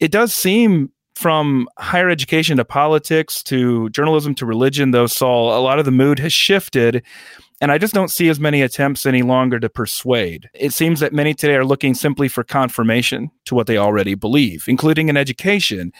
It 0.00 0.10
does 0.10 0.34
seem 0.34 0.90
from 1.14 1.68
higher 1.78 2.10
education 2.10 2.56
to 2.56 2.64
politics 2.64 3.42
to 3.44 3.88
journalism 3.90 4.34
to 4.34 4.46
religion, 4.46 4.90
though, 4.90 5.06
Saul, 5.06 5.56
a 5.56 5.62
lot 5.62 5.78
of 5.78 5.84
the 5.84 5.90
mood 5.90 6.18
has 6.18 6.32
shifted. 6.32 7.02
And 7.60 7.70
I 7.70 7.78
just 7.78 7.94
don't 7.94 8.10
see 8.10 8.28
as 8.28 8.40
many 8.40 8.62
attempts 8.62 9.06
any 9.06 9.22
longer 9.22 9.60
to 9.60 9.68
persuade. 9.68 10.50
It 10.54 10.72
seems 10.72 11.00
that 11.00 11.12
many 11.12 11.32
today 11.32 11.54
are 11.54 11.64
looking 11.64 11.94
simply 11.94 12.28
for 12.28 12.42
confirmation 12.42 13.30
to 13.44 13.54
what 13.54 13.68
they 13.68 13.78
already 13.78 14.14
believe, 14.14 14.64
including 14.66 15.08
in 15.08 15.16
education. 15.16 15.92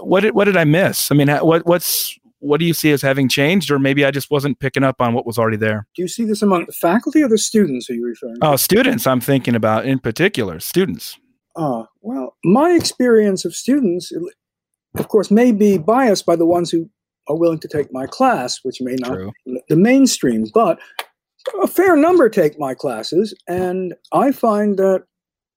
What 0.00 0.20
did, 0.20 0.34
what 0.34 0.44
did 0.44 0.56
I 0.56 0.64
miss? 0.64 1.10
I 1.10 1.14
mean, 1.14 1.28
what, 1.28 1.66
what's, 1.66 2.18
what 2.38 2.58
do 2.58 2.66
you 2.66 2.74
see 2.74 2.90
as 2.90 3.02
having 3.02 3.28
changed, 3.28 3.70
or 3.70 3.78
maybe 3.78 4.04
I 4.04 4.10
just 4.10 4.30
wasn't 4.30 4.58
picking 4.58 4.82
up 4.82 5.00
on 5.00 5.14
what 5.14 5.26
was 5.26 5.38
already 5.38 5.56
there? 5.56 5.86
Do 5.94 6.02
you 6.02 6.08
see 6.08 6.24
this 6.24 6.42
among 6.42 6.66
the 6.66 6.72
faculty 6.72 7.22
or 7.22 7.28
the 7.28 7.38
students? 7.38 7.88
Are 7.88 7.94
you 7.94 8.06
referring? 8.06 8.40
To? 8.40 8.48
Oh, 8.48 8.56
students. 8.56 9.06
I'm 9.06 9.20
thinking 9.20 9.54
about 9.54 9.86
in 9.86 9.98
particular 9.98 10.58
students. 10.60 11.18
Ah, 11.56 11.82
uh, 11.82 11.86
well, 12.00 12.36
my 12.44 12.70
experience 12.70 13.44
of 13.44 13.54
students, 13.54 14.10
of 14.96 15.08
course, 15.08 15.30
may 15.30 15.52
be 15.52 15.78
biased 15.78 16.26
by 16.26 16.34
the 16.34 16.46
ones 16.46 16.70
who 16.70 16.88
are 17.28 17.36
willing 17.36 17.58
to 17.60 17.68
take 17.68 17.92
my 17.92 18.06
class, 18.06 18.60
which 18.62 18.80
may 18.80 18.96
not 18.96 19.14
True. 19.14 19.32
the 19.68 19.76
mainstream, 19.76 20.46
but 20.52 20.78
a 21.62 21.66
fair 21.66 21.96
number 21.96 22.28
take 22.28 22.58
my 22.58 22.74
classes, 22.74 23.34
and 23.46 23.94
I 24.12 24.32
find 24.32 24.78
that 24.78 25.04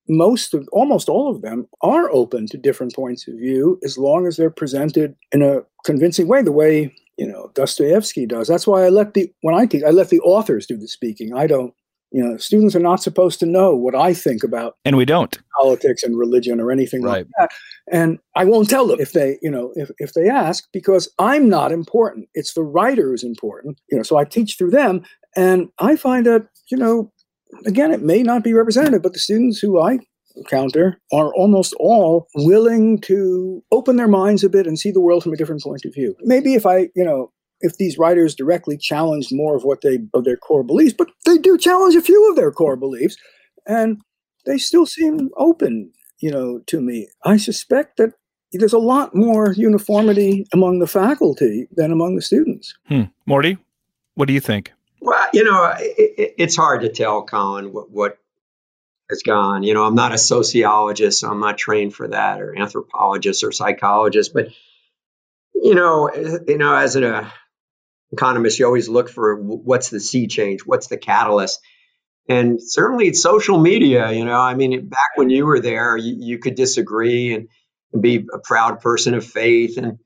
most 0.07 0.53
of 0.53 0.67
almost 0.71 1.09
all 1.09 1.29
of 1.29 1.41
them 1.41 1.67
are 1.81 2.09
open 2.11 2.47
to 2.47 2.57
different 2.57 2.93
points 2.93 3.27
of 3.27 3.35
view 3.35 3.79
as 3.83 3.97
long 3.97 4.27
as 4.27 4.37
they're 4.37 4.49
presented 4.49 5.15
in 5.31 5.41
a 5.41 5.61
convincing 5.83 6.27
way, 6.27 6.41
the 6.41 6.51
way 6.51 6.93
you 7.17 7.27
know 7.27 7.51
Dostoevsky 7.55 8.25
does. 8.25 8.47
That's 8.47 8.67
why 8.67 8.85
I 8.85 8.89
let 8.89 9.13
the 9.13 9.31
when 9.41 9.55
I 9.55 9.65
teach, 9.65 9.83
I 9.83 9.89
let 9.89 10.09
the 10.09 10.19
authors 10.21 10.65
do 10.65 10.77
the 10.77 10.87
speaking. 10.87 11.33
I 11.33 11.47
don't 11.47 11.73
you 12.11 12.23
know, 12.23 12.37
students 12.37 12.75
are 12.77 12.79
not 12.79 13.03
supposed 13.03 13.41
to 13.41 13.45
know 13.45 13.75
what 13.75 13.93
I 13.93 14.13
think 14.13 14.41
about 14.41 14.77
and 14.85 14.95
we 14.95 15.03
don't 15.03 15.37
politics 15.59 16.01
and 16.01 16.17
religion 16.17 16.61
or 16.61 16.71
anything 16.71 17.01
right. 17.01 17.25
like 17.25 17.27
that. 17.37 17.49
And 17.91 18.19
I 18.35 18.45
won't 18.45 18.69
tell 18.69 18.87
them 18.87 19.01
if 19.01 19.11
they, 19.11 19.37
you 19.41 19.51
know, 19.51 19.73
if, 19.75 19.91
if 19.97 20.13
they 20.13 20.29
ask 20.29 20.65
because 20.71 21.09
I'm 21.19 21.49
not 21.49 21.73
important. 21.73 22.29
It's 22.33 22.53
the 22.53 22.63
writer 22.63 23.09
who's 23.09 23.23
important. 23.23 23.81
You 23.91 23.97
know, 23.97 24.03
so 24.03 24.15
I 24.15 24.23
teach 24.23 24.57
through 24.57 24.71
them 24.71 25.03
and 25.35 25.67
I 25.79 25.97
find 25.97 26.25
that, 26.25 26.47
you 26.71 26.77
know, 26.77 27.11
again, 27.65 27.91
it 27.91 28.01
may 28.01 28.23
not 28.23 28.43
be 28.43 28.53
representative, 28.53 29.01
but 29.01 29.13
the 29.13 29.19
students 29.19 29.59
who 29.59 29.79
I 29.79 29.99
encounter 30.35 30.99
are 31.13 31.33
almost 31.33 31.73
all 31.79 32.27
willing 32.35 32.99
to 33.01 33.63
open 33.71 33.95
their 33.95 34.07
minds 34.07 34.43
a 34.43 34.49
bit 34.49 34.67
and 34.67 34.77
see 34.77 34.91
the 34.91 35.01
world 35.01 35.23
from 35.23 35.33
a 35.33 35.37
different 35.37 35.63
point 35.63 35.85
of 35.85 35.93
view. 35.93 36.15
Maybe 36.21 36.55
if 36.55 36.65
I, 36.65 36.89
you 36.95 37.03
know, 37.03 37.31
if 37.61 37.77
these 37.77 37.97
writers 37.97 38.35
directly 38.35 38.77
challenge 38.77 39.29
more 39.31 39.55
of 39.55 39.63
what 39.63 39.81
they 39.81 39.99
of 40.13 40.25
their 40.25 40.37
core 40.37 40.63
beliefs, 40.63 40.93
but 40.97 41.07
they 41.25 41.37
do 41.37 41.57
challenge 41.57 41.95
a 41.95 42.01
few 42.01 42.29
of 42.29 42.35
their 42.35 42.51
core 42.51 42.75
beliefs, 42.75 43.17
and 43.65 44.01
they 44.45 44.57
still 44.57 44.85
seem 44.85 45.29
open, 45.37 45.91
you 46.19 46.31
know, 46.31 46.59
to 46.67 46.81
me. 46.81 47.07
I 47.23 47.37
suspect 47.37 47.97
that 47.97 48.11
there's 48.51 48.73
a 48.73 48.79
lot 48.79 49.15
more 49.15 49.53
uniformity 49.53 50.45
among 50.53 50.79
the 50.79 50.87
faculty 50.87 51.67
than 51.71 51.91
among 51.91 52.15
the 52.15 52.21
students. 52.21 52.73
Hmm. 52.87 53.03
Morty, 53.25 53.57
what 54.15 54.27
do 54.27 54.33
you 54.33 54.39
think? 54.39 54.71
Well, 55.05 55.29
you 55.33 55.43
know, 55.43 55.71
it, 55.77 56.33
it's 56.39 56.55
hard 56.55 56.81
to 56.81 56.89
tell, 56.89 57.23
Colin, 57.23 57.71
what, 57.71 57.91
what 57.91 58.17
has 59.09 59.21
gone. 59.21 59.61
You 59.61 59.75
know, 59.75 59.85
I'm 59.85 59.93
not 59.93 60.13
a 60.13 60.17
sociologist, 60.17 61.19
so 61.19 61.29
I'm 61.29 61.39
not 61.39 61.59
trained 61.59 61.93
for 61.93 62.07
that, 62.07 62.41
or 62.41 62.57
anthropologist 62.57 63.43
or 63.43 63.51
psychologist, 63.51 64.33
but 64.33 64.47
you 65.53 65.75
know, 65.75 66.07
eh, 66.07 66.39
you 66.47 66.57
know, 66.57 66.75
as 66.75 66.95
a 66.95 67.17
uh, 67.17 67.29
economist, 68.11 68.57
you 68.57 68.65
always 68.65 68.89
look 68.89 69.09
for 69.09 69.35
what's 69.35 69.91
the 69.91 69.99
sea 69.99 70.25
change, 70.25 70.61
what's 70.61 70.87
the 70.87 70.97
catalyst. 70.97 71.61
And 72.27 72.59
certainly 72.59 73.07
it's 73.07 73.21
social 73.21 73.59
media, 73.59 74.11
you 74.11 74.25
know, 74.25 74.39
I 74.39 74.55
mean, 74.55 74.87
back 74.89 75.11
when 75.17 75.29
you 75.29 75.45
were 75.45 75.59
there, 75.59 75.95
you, 75.95 76.15
you 76.17 76.39
could 76.39 76.55
disagree 76.55 77.35
and, 77.35 77.47
be 78.01 78.27
a 78.33 78.39
proud 78.39 78.81
person 78.81 79.13
of 79.13 79.23
faith. 79.23 79.77
And, 79.77 79.99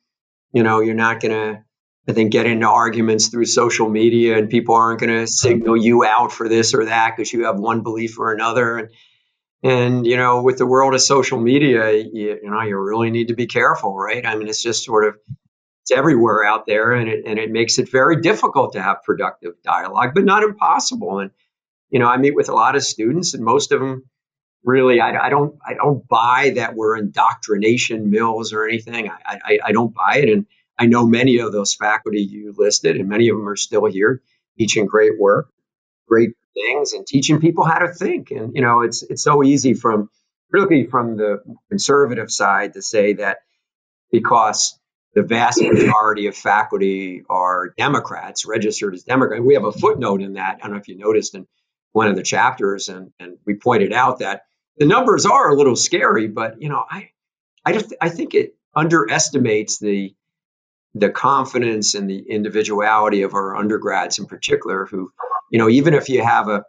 you 0.54 0.62
know, 0.62 0.80
you're 0.80 0.94
not 0.94 1.22
going 1.22 1.32
to, 1.32 1.64
I 2.10 2.14
think, 2.14 2.32
get 2.32 2.48
into 2.48 2.68
arguments 2.68 3.28
through 3.28 3.46
social 3.46 3.88
media 3.88 4.38
and 4.38 4.50
people 4.50 4.76
aren't 4.76 5.00
going 5.00 5.12
to 5.12 5.28
signal 5.28 5.78
you 5.78 6.04
out 6.04 6.32
for 6.32 6.50
this 6.50 6.74
or 6.74 6.86
that 6.86 7.16
because 7.16 7.32
you 7.32 7.46
have 7.46 7.60
one 7.60 7.84
belief 7.84 8.18
or 8.18 8.34
another. 8.34 8.78
And, 8.78 8.90
and, 9.62 10.08
you 10.08 10.18
know, 10.18 10.42
with 10.42 10.58
the 10.58 10.66
world 10.66 10.96
of 10.96 11.02
social 11.02 11.40
media, 11.40 11.92
you, 11.92 12.40
you 12.42 12.50
know, 12.50 12.62
you 12.62 12.78
really 12.78 13.12
need 13.12 13.28
to 13.28 13.36
be 13.36 13.46
careful, 13.46 13.96
right? 13.96 14.26
I 14.26 14.36
mean, 14.36 14.48
it's 14.48 14.64
just 14.64 14.84
sort 14.84 15.06
of 15.06 15.16
it's 15.90 15.98
everywhere 15.98 16.44
out 16.44 16.66
there, 16.66 16.94
and 16.94 17.10
it 17.10 17.26
and 17.26 17.40
it 17.40 17.52
makes 17.52 17.80
it 17.80 17.92
very 17.92 18.22
difficult 18.22 18.74
to 18.74 18.82
have 18.82 19.04
productive 19.04 19.54
dialogue, 19.64 20.12
but 20.14 20.24
not 20.24 20.44
impossible. 20.44 21.20
And 21.20 21.32
you 21.90 22.00
know, 22.00 22.08
I 22.08 22.18
meet 22.18 22.36
with 22.36 22.50
a 22.50 22.54
lot 22.54 22.76
of 22.76 22.84
students, 22.84 23.34
and 23.34 23.44
most 23.44 23.72
of 23.72 23.80
them 23.80 24.06
really, 24.64 25.00
I, 25.00 25.28
I 25.28 25.30
don't 25.30 25.58
I 25.66 25.74
don't 25.74 26.08
buy 26.08 26.54
that 26.56 26.76
we're 26.76 26.98
indoctrination 26.98 28.10
mills 28.10 28.54
or 28.54 28.68
anything. 28.68 29.10
I, 29.10 29.40
I 29.44 29.60
I 29.66 29.72
don't 29.72 29.94
buy 29.94 30.18
it, 30.18 30.30
and 30.30 30.46
I 30.80 30.86
know 30.86 31.06
many 31.06 31.40
of 31.40 31.52
those 31.52 31.76
faculty 31.76 32.22
you 32.22 32.54
listed, 32.58 32.96
and 32.96 33.10
many 33.10 33.30
of 33.30 33.38
them 33.38 33.48
are 33.50 33.58
still 33.58 33.86
here 33.86 34.22
teaching 34.58 34.86
great 34.86 35.20
work, 35.20 35.50
great 36.08 36.32
things, 36.54 36.94
and 36.94 37.06
teaching 37.06 37.40
people 37.40 37.66
how 37.66 37.80
to 37.80 37.94
think. 37.94 38.32
And 38.32 38.56
you 38.56 38.62
know, 38.62 38.82
it's 38.82 39.04
it's 39.04 39.24
so 39.24 39.44
easy 39.44 39.74
from 39.74 40.10
really 40.52 40.88
from 40.88 41.18
the 41.18 41.44
conservative 41.70 42.32
side 42.32 42.74
to 42.74 42.82
say 42.82 43.14
that 43.14 43.40
because 44.12 44.80
the 45.16 45.24
vast 45.24 45.62
majority 45.62 46.28
of 46.28 46.36
faculty 46.36 47.24
are 47.30 47.74
Democrats, 47.78 48.46
registered 48.46 48.94
as 48.94 49.04
Democrats. 49.04 49.44
We 49.44 49.56
have 49.56 49.66
a 49.66 49.72
footnote 49.72 50.22
in 50.22 50.34
that. 50.34 50.60
I 50.60 50.68
don't 50.68 50.72
know 50.72 50.78
if 50.78 50.88
you 50.88 50.98
noticed 50.98 51.36
in 51.36 51.46
one 51.92 52.08
of 52.08 52.16
the 52.16 52.24
chapters, 52.24 52.88
and, 52.88 53.12
and 53.20 53.38
we 53.46 53.56
pointed 53.56 53.92
out 53.92 54.20
that 54.20 54.44
the 54.78 54.86
numbers 54.86 55.26
are 55.26 55.50
a 55.50 55.56
little 55.56 55.76
scary, 55.76 56.28
but 56.28 56.62
you 56.62 56.70
know, 56.70 56.84
I 56.90 57.10
I 57.66 57.74
just 57.74 57.94
I 58.00 58.10
think 58.10 58.34
it 58.34 58.56
underestimates 58.76 59.80
the 59.80 60.14
the 60.94 61.10
confidence 61.10 61.96
and 61.96 62.10
the 62.10 62.20
individuality 62.30 63.22
of 63.22 63.34
our 63.34 63.56
undergrads 63.56 64.20
in 64.20 64.26
particular, 64.26 64.86
who, 64.86 65.12
you 65.52 65.60
know, 65.60 65.70
even 65.70 65.94
if 65.94 66.10
you 66.10 66.24
have 66.24 66.48
a 66.48 66.64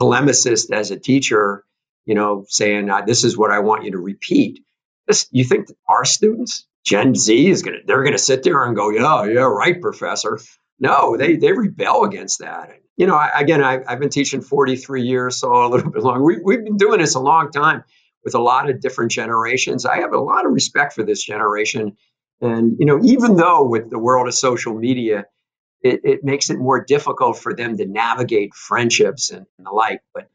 polemicist 0.00 0.70
as 0.72 0.90
a 0.90 0.98
teacher, 0.98 1.64
you 2.04 2.14
know, 2.14 2.44
saying, 2.48 2.88
ah, 2.90 3.02
this 3.02 3.24
is 3.24 3.36
what 3.36 3.50
I 3.50 3.60
want 3.60 3.84
you 3.84 3.92
to 3.92 3.98
repeat, 3.98 4.60
this, 5.06 5.26
you 5.30 5.44
think 5.44 5.68
our 5.88 6.04
students 6.04 6.66
Gen 6.86 7.16
Z 7.16 7.50
is 7.50 7.62
gonna 7.62 7.78
they're 7.84 8.04
gonna 8.04 8.16
sit 8.16 8.44
there 8.44 8.62
and 8.62 8.76
go, 8.76 8.90
yeah, 8.90 9.24
yeah, 9.24 9.40
right, 9.40 9.80
professor. 9.80 10.38
No, 10.78 11.16
they 11.16 11.36
they 11.36 11.52
rebel 11.52 12.04
against 12.04 12.38
that. 12.38 12.70
You 12.96 13.08
know, 13.08 13.16
I, 13.16 13.40
again, 13.40 13.62
I, 13.62 13.80
have 13.88 13.98
been 13.98 14.08
teaching 14.08 14.40
43 14.40 15.02
years, 15.02 15.36
so 15.36 15.52
a 15.52 15.68
little 15.68 15.90
bit 15.92 16.02
longer. 16.02 16.22
We, 16.22 16.38
we've 16.42 16.64
been 16.64 16.76
doing 16.76 17.00
this 17.00 17.16
a 17.16 17.20
long 17.20 17.50
time 17.50 17.82
with 18.24 18.34
a 18.34 18.38
lot 18.40 18.70
of 18.70 18.80
different 18.80 19.10
generations. 19.10 19.84
I 19.84 19.98
have 19.98 20.12
a 20.12 20.20
lot 20.20 20.46
of 20.46 20.52
respect 20.52 20.94
for 20.94 21.02
this 21.02 21.22
generation, 21.22 21.96
and 22.40 22.76
you 22.78 22.86
know, 22.86 23.00
even 23.02 23.36
though 23.36 23.64
with 23.64 23.90
the 23.90 23.98
world 23.98 24.28
of 24.28 24.34
social 24.34 24.74
media, 24.74 25.24
it, 25.82 26.00
it 26.04 26.24
makes 26.24 26.50
it 26.50 26.58
more 26.58 26.84
difficult 26.84 27.38
for 27.38 27.54
them 27.54 27.76
to 27.76 27.86
navigate 27.86 28.54
friendships 28.54 29.30
and, 29.30 29.46
and 29.58 29.66
the 29.66 29.70
like, 29.70 30.00
but 30.14 30.28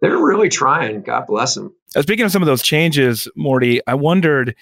they're 0.00 0.18
really 0.18 0.48
trying. 0.48 1.02
God 1.02 1.26
bless 1.26 1.54
them. 1.54 1.74
Uh, 1.94 2.02
speaking 2.02 2.24
of 2.24 2.32
some 2.32 2.42
of 2.42 2.46
those 2.46 2.62
changes, 2.62 3.28
Morty, 3.36 3.80
I 3.86 3.94
wondered 3.94 4.56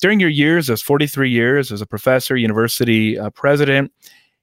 during 0.00 0.20
your 0.20 0.28
years 0.28 0.70
as 0.70 0.82
43 0.82 1.30
years 1.30 1.72
as 1.72 1.80
a 1.80 1.86
professor, 1.86 2.36
university 2.36 3.18
uh, 3.18 3.30
president, 3.30 3.92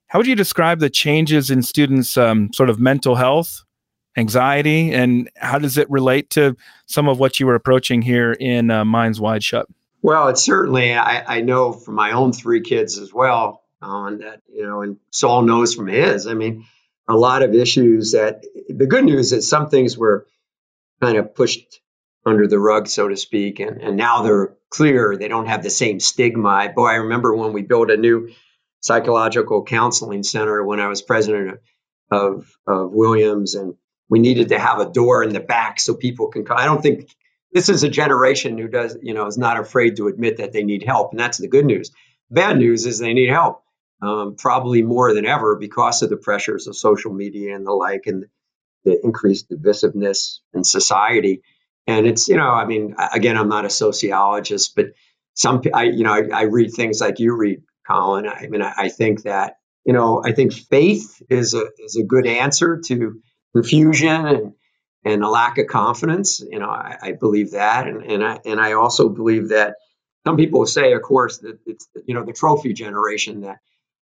how 0.07 0.19
would 0.19 0.27
you 0.27 0.35
describe 0.35 0.79
the 0.79 0.89
changes 0.89 1.49
in 1.49 1.61
students' 1.61 2.17
um, 2.17 2.51
sort 2.53 2.69
of 2.69 2.79
mental 2.79 3.15
health, 3.15 3.63
anxiety, 4.17 4.91
and 4.91 5.29
how 5.37 5.57
does 5.57 5.77
it 5.77 5.89
relate 5.89 6.29
to 6.31 6.57
some 6.85 7.07
of 7.07 7.17
what 7.17 7.39
you 7.39 7.45
were 7.45 7.55
approaching 7.55 8.01
here 8.01 8.33
in 8.33 8.69
uh, 8.71 8.83
Minds 8.83 9.21
Wide 9.21 9.43
Shut? 9.43 9.67
Well, 10.01 10.29
it's 10.29 10.43
certainly, 10.43 10.93
I, 10.93 11.37
I 11.37 11.41
know 11.41 11.73
from 11.73 11.95
my 11.95 12.11
own 12.11 12.33
three 12.33 12.61
kids 12.61 12.97
as 12.97 13.13
well, 13.13 13.61
on 13.81 14.19
that, 14.19 14.41
you 14.51 14.65
know, 14.65 14.81
and 14.81 14.97
Saul 15.09 15.41
knows 15.41 15.73
from 15.73 15.87
his. 15.87 16.27
I 16.27 16.33
mean, 16.33 16.65
a 17.07 17.15
lot 17.15 17.41
of 17.41 17.53
issues 17.55 18.11
that 18.11 18.43
the 18.69 18.85
good 18.85 19.03
news 19.03 19.33
is 19.33 19.49
some 19.49 19.69
things 19.69 19.97
were 19.97 20.27
kind 21.01 21.17
of 21.17 21.33
pushed 21.35 21.81
under 22.25 22.47
the 22.47 22.59
rug, 22.59 22.87
so 22.87 23.07
to 23.07 23.17
speak. 23.17 23.59
And, 23.59 23.81
and 23.81 23.97
now 23.97 24.21
they're 24.21 24.55
clear. 24.69 25.17
They 25.17 25.27
don't 25.27 25.47
have 25.47 25.63
the 25.63 25.71
same 25.71 25.99
stigma. 25.99 26.71
Boy, 26.75 26.87
I 26.87 26.95
remember 26.95 27.35
when 27.35 27.53
we 27.53 27.63
built 27.63 27.89
a 27.89 27.97
new 27.97 28.31
psychological 28.81 29.63
counseling 29.63 30.23
center 30.23 30.63
when 30.63 30.79
I 30.79 30.87
was 30.87 31.01
president 31.01 31.59
of, 32.11 32.51
of 32.67 32.91
Williams, 32.91 33.55
and 33.55 33.75
we 34.09 34.19
needed 34.19 34.49
to 34.49 34.59
have 34.59 34.79
a 34.79 34.91
door 34.91 35.23
in 35.23 35.33
the 35.33 35.39
back 35.39 35.79
so 35.79 35.95
people 35.95 36.27
can 36.27 36.45
come. 36.45 36.57
I 36.57 36.65
don't 36.65 36.81
think 36.81 37.09
this 37.51 37.69
is 37.69 37.83
a 37.83 37.89
generation 37.89 38.57
who 38.57 38.67
does, 38.67 38.97
you 39.01 39.13
know, 39.13 39.27
is 39.27 39.37
not 39.37 39.59
afraid 39.59 39.97
to 39.97 40.07
admit 40.07 40.37
that 40.37 40.53
they 40.53 40.63
need 40.63 40.83
help. 40.83 41.11
And 41.11 41.19
that's 41.19 41.37
the 41.37 41.47
good 41.47 41.65
news. 41.65 41.91
Bad 42.29 42.57
news 42.57 42.85
is 42.85 42.99
they 42.99 43.13
need 43.13 43.29
help, 43.29 43.63
um, 44.01 44.35
probably 44.35 44.81
more 44.81 45.13
than 45.13 45.25
ever 45.25 45.57
because 45.57 46.01
of 46.01 46.09
the 46.09 46.17
pressures 46.17 46.67
of 46.67 46.77
social 46.77 47.13
media 47.13 47.55
and 47.55 47.65
the 47.65 47.71
like, 47.71 48.03
and 48.05 48.25
the 48.85 48.99
increased 49.03 49.49
divisiveness 49.49 50.39
in 50.53 50.63
society. 50.63 51.41
And 51.87 52.07
it's, 52.07 52.27
you 52.29 52.37
know, 52.37 52.49
I 52.49 52.65
mean, 52.65 52.95
again, 53.13 53.37
I'm 53.37 53.49
not 53.49 53.65
a 53.65 53.69
sociologist, 53.69 54.75
but 54.75 54.87
some, 55.33 55.61
I, 55.73 55.83
you 55.83 56.03
know, 56.03 56.13
I, 56.13 56.29
I 56.33 56.41
read 56.43 56.71
things 56.71 57.01
like 57.01 57.19
you 57.19 57.35
read, 57.35 57.63
Colin. 57.87 58.27
I 58.27 58.47
mean, 58.47 58.61
I, 58.61 58.73
I, 58.77 58.89
think 58.89 59.23
that, 59.23 59.57
you 59.85 59.93
know, 59.93 60.21
I 60.23 60.31
think 60.31 60.53
faith 60.53 61.21
is 61.29 61.53
a 61.53 61.65
is 61.79 61.97
a 61.97 62.03
good 62.03 62.27
answer 62.27 62.81
to 62.85 63.21
confusion 63.53 64.25
and 64.25 64.53
and 65.03 65.23
a 65.23 65.29
lack 65.29 65.57
of 65.57 65.67
confidence. 65.67 66.39
You 66.39 66.59
know, 66.59 66.69
I, 66.69 66.97
I 67.01 67.11
believe 67.13 67.51
that, 67.51 67.87
and 67.87 68.03
and 68.03 68.23
I 68.23 68.39
and 68.45 68.59
I 68.59 68.73
also 68.73 69.09
believe 69.09 69.49
that 69.49 69.75
some 70.25 70.37
people 70.37 70.65
say, 70.65 70.93
of 70.93 71.01
course, 71.01 71.39
that 71.39 71.59
it's 71.65 71.87
you 72.05 72.13
know 72.13 72.23
the 72.25 72.33
trophy 72.33 72.73
generation 72.73 73.41
that 73.41 73.59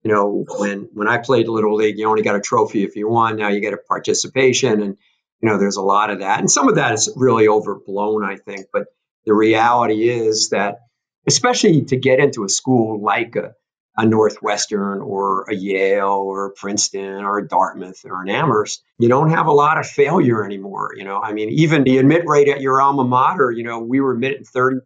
you 0.03 0.11
know 0.11 0.45
when 0.57 0.89
when 0.93 1.07
I 1.07 1.17
played 1.17 1.47
little 1.47 1.75
league, 1.75 1.97
you 1.97 2.07
only 2.07 2.23
got 2.23 2.35
a 2.35 2.41
trophy 2.41 2.83
if 2.83 2.95
you 2.95 3.09
won. 3.09 3.37
Now 3.37 3.49
you 3.49 3.59
get 3.61 3.73
a 3.73 3.77
participation, 3.77 4.81
and 4.81 4.97
you 5.41 5.49
know, 5.49 5.57
there's 5.57 5.77
a 5.77 5.81
lot 5.81 6.09
of 6.09 6.19
that. 6.19 6.39
And 6.39 6.51
some 6.51 6.67
of 6.67 6.75
that 6.75 6.93
is 6.93 7.11
really 7.15 7.47
overblown, 7.47 8.23
I 8.23 8.37
think. 8.37 8.67
But 8.73 8.87
the 9.25 9.33
reality 9.33 10.09
is 10.09 10.49
that, 10.49 10.79
especially 11.27 11.85
to 11.85 11.97
get 11.97 12.19
into 12.19 12.43
a 12.43 12.49
school 12.49 13.01
like 13.01 13.35
a, 13.35 13.53
a 13.99 14.05
Northwestern 14.05 15.01
or 15.01 15.43
a 15.49 15.55
Yale 15.55 16.07
or 16.07 16.45
a 16.45 16.51
Princeton 16.51 17.23
or 17.25 17.39
a 17.39 17.47
Dartmouth 17.47 18.05
or 18.05 18.21
an 18.21 18.29
Amherst, 18.29 18.81
you 18.97 19.09
don't 19.09 19.29
have 19.29 19.47
a 19.47 19.51
lot 19.51 19.77
of 19.77 19.85
failure 19.85 20.45
anymore. 20.45 20.91
You 20.95 21.03
know, 21.03 21.19
I 21.21 21.33
mean, 21.33 21.49
even 21.49 21.83
the 21.83 21.97
admit 21.97 22.23
rate 22.25 22.47
at 22.47 22.61
your 22.61 22.81
alma 22.81 23.03
mater, 23.03 23.51
you 23.51 23.63
know, 23.63 23.79
we 23.79 23.99
were 23.99 24.13
admitting 24.13 24.45
30%. 24.45 24.79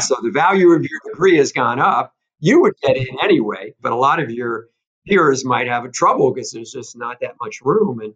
So 0.00 0.16
the 0.22 0.30
value 0.30 0.72
of 0.72 0.82
your 0.82 1.00
degree 1.04 1.36
has 1.36 1.52
gone 1.52 1.80
up. 1.80 2.14
You 2.38 2.62
would 2.62 2.74
get 2.82 2.96
in 2.96 3.18
anyway, 3.22 3.74
but 3.82 3.92
a 3.92 3.96
lot 3.96 4.20
of 4.20 4.30
your 4.30 4.68
peers 5.06 5.44
might 5.44 5.68
have 5.68 5.84
a 5.84 5.90
trouble 5.90 6.32
because 6.32 6.52
there's 6.52 6.72
just 6.72 6.96
not 6.96 7.18
that 7.20 7.34
much 7.42 7.60
room. 7.62 8.00
And 8.00 8.14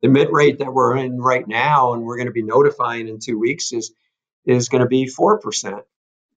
the 0.00 0.08
mid 0.08 0.28
rate 0.30 0.58
that 0.60 0.72
we're 0.72 0.96
in 0.96 1.18
right 1.18 1.46
now, 1.46 1.92
and 1.92 2.02
we're 2.02 2.16
going 2.16 2.28
to 2.28 2.32
be 2.32 2.42
notifying 2.42 3.08
in 3.08 3.18
two 3.18 3.38
weeks, 3.38 3.72
is 3.72 3.92
is 4.46 4.70
going 4.70 4.82
to 4.82 4.88
be 4.88 5.06
four 5.06 5.38
percent. 5.38 5.82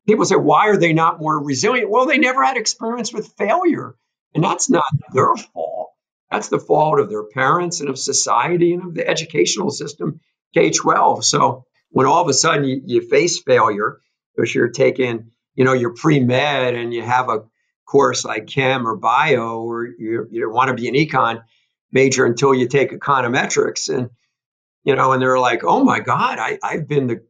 People 0.07 0.25
say, 0.25 0.35
why 0.35 0.67
are 0.69 0.77
they 0.77 0.93
not 0.93 1.19
more 1.19 1.43
resilient? 1.43 1.89
Well, 1.89 2.05
they 2.05 2.17
never 2.17 2.43
had 2.43 2.57
experience 2.57 3.13
with 3.13 3.33
failure, 3.37 3.95
and 4.33 4.43
that's 4.43 4.69
not 4.69 4.83
their 5.13 5.35
fault. 5.35 5.89
That's 6.31 6.49
the 6.49 6.59
fault 6.59 6.99
of 6.99 7.09
their 7.09 7.23
parents 7.23 7.79
and 7.79 7.89
of 7.89 7.97
society 7.97 8.73
and 8.73 8.83
of 8.83 8.93
the 8.93 9.07
educational 9.07 9.71
system, 9.71 10.19
K 10.53 10.71
twelve. 10.71 11.25
So 11.25 11.65
when 11.89 12.05
all 12.05 12.21
of 12.21 12.29
a 12.29 12.33
sudden 12.33 12.63
you, 12.65 12.81
you 12.85 13.01
face 13.01 13.41
failure 13.41 13.99
because 14.35 14.53
you're 14.53 14.69
taking, 14.69 15.31
you 15.55 15.65
know, 15.65 15.73
your 15.73 15.93
pre 15.93 16.19
med 16.19 16.75
and 16.75 16.93
you 16.93 17.01
have 17.01 17.29
a 17.29 17.43
course 17.85 18.23
like 18.25 18.47
chem 18.47 18.87
or 18.87 18.95
bio, 18.95 19.63
or 19.63 19.85
you, 19.85 20.27
you 20.29 20.49
want 20.49 20.69
to 20.69 20.75
be 20.75 20.87
an 20.87 20.93
econ 20.95 21.41
major 21.91 22.25
until 22.25 22.53
you 22.53 22.67
take 22.67 22.91
econometrics 22.91 23.93
and 23.93 24.09
you 24.83 24.95
know 24.95 25.11
and 25.11 25.21
they're 25.21 25.39
like 25.39 25.63
oh 25.63 25.83
my 25.83 25.99
god 25.99 26.39
I, 26.39 26.59
i've 26.63 26.87
been 26.87 27.07
the 27.07 27.25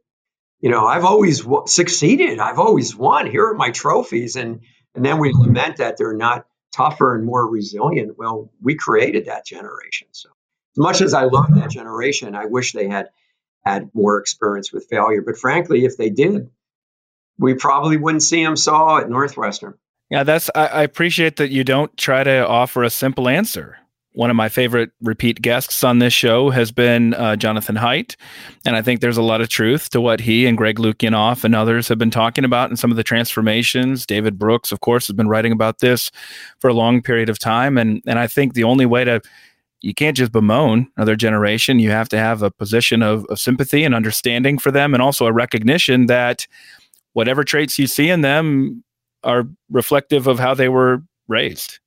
you 0.61 0.69
know 0.69 0.85
i've 0.85 1.05
always 1.05 1.41
w- 1.41 1.63
succeeded. 1.67 2.39
I've 2.39 2.59
always 2.59 2.95
won. 2.95 3.27
Here 3.27 3.45
are 3.47 3.53
my 3.53 3.71
trophies. 3.71 4.35
And 4.35 4.61
and 4.95 5.05
then 5.05 5.19
we 5.19 5.31
lament 5.33 5.77
that 5.77 5.97
they're 5.97 6.13
not 6.15 6.45
tougher 6.73 7.15
and 7.15 7.25
more 7.25 7.49
resilient. 7.49 8.17
Well 8.17 8.51
we 8.61 8.75
created 8.75 9.25
that 9.25 9.45
generation. 9.45 10.07
So 10.11 10.29
as 10.29 10.77
much 10.77 11.01
as 11.01 11.13
i 11.13 11.23
love 11.23 11.47
that 11.55 11.71
generation 11.71 12.35
i 12.35 12.45
wish 12.45 12.73
they 12.73 12.87
had 12.87 13.09
had 13.65 13.89
more 13.93 14.19
experience 14.19 14.71
with 14.71 14.87
failure. 14.89 15.21
But 15.21 15.37
frankly 15.37 15.85
if 15.85 15.97
they 15.97 16.09
did 16.09 16.49
we 17.37 17.53
probably 17.53 17.97
wouldn't 17.97 18.23
see 18.23 18.43
them 18.43 18.57
saw 18.57 18.99
at 18.99 19.09
northwestern. 19.09 19.75
Yeah 20.11 20.23
that's 20.23 20.49
I, 20.53 20.67
I 20.67 20.83
appreciate 20.83 21.37
that 21.37 21.49
you 21.49 21.63
don't 21.63 21.95
try 21.97 22.23
to 22.23 22.47
offer 22.47 22.83
a 22.83 22.89
simple 22.89 23.27
answer 23.27 23.78
one 24.13 24.29
of 24.29 24.35
my 24.35 24.49
favorite 24.49 24.91
repeat 25.01 25.41
guests 25.41 25.83
on 25.83 25.99
this 25.99 26.13
show 26.13 26.49
has 26.49 26.71
been 26.71 27.13
uh, 27.13 27.35
Jonathan 27.35 27.75
Haidt. 27.75 28.15
And 28.65 28.75
I 28.75 28.81
think 28.81 29.01
there's 29.01 29.17
a 29.17 29.21
lot 29.21 29.39
of 29.39 29.49
truth 29.49 29.89
to 29.91 30.01
what 30.01 30.19
he 30.19 30.47
and 30.47 30.57
Greg 30.57 30.77
Lukianoff 30.77 31.43
and 31.43 31.55
others 31.55 31.87
have 31.87 31.99
been 31.99 32.09
talking 32.09 32.43
about 32.43 32.69
and 32.69 32.79
some 32.79 32.89
of 32.89 32.97
the 32.97 33.03
transformations. 33.03 34.05
David 34.05 34.39
Brooks, 34.39 34.71
of 34.71 34.79
course, 34.79 35.07
has 35.07 35.15
been 35.15 35.27
writing 35.27 35.51
about 35.51 35.79
this 35.79 36.09
for 36.57 36.69
a 36.69 36.73
long 36.73 37.01
period 37.01 37.29
of 37.29 37.37
time. 37.37 37.77
And, 37.77 38.01
and 38.07 38.17
I 38.17 38.25
think 38.25 38.53
the 38.53 38.63
only 38.63 38.87
way 38.87 39.03
to, 39.03 39.21
you 39.81 39.93
can't 39.93 40.17
just 40.17 40.31
bemoan 40.31 40.87
another 40.97 41.15
generation. 41.15 41.77
You 41.77 41.91
have 41.91 42.09
to 42.09 42.17
have 42.17 42.41
a 42.41 42.51
position 42.51 43.03
of, 43.03 43.25
of 43.25 43.39
sympathy 43.39 43.83
and 43.83 43.93
understanding 43.93 44.57
for 44.57 44.71
them 44.71 44.95
and 44.95 45.03
also 45.03 45.27
a 45.27 45.33
recognition 45.33 46.07
that 46.07 46.47
whatever 47.13 47.43
traits 47.43 47.77
you 47.77 47.85
see 47.85 48.09
in 48.09 48.21
them 48.21 48.83
are 49.23 49.43
reflective 49.69 50.25
of 50.25 50.39
how 50.39 50.55
they 50.55 50.69
were 50.69 51.03
raised 51.27 51.79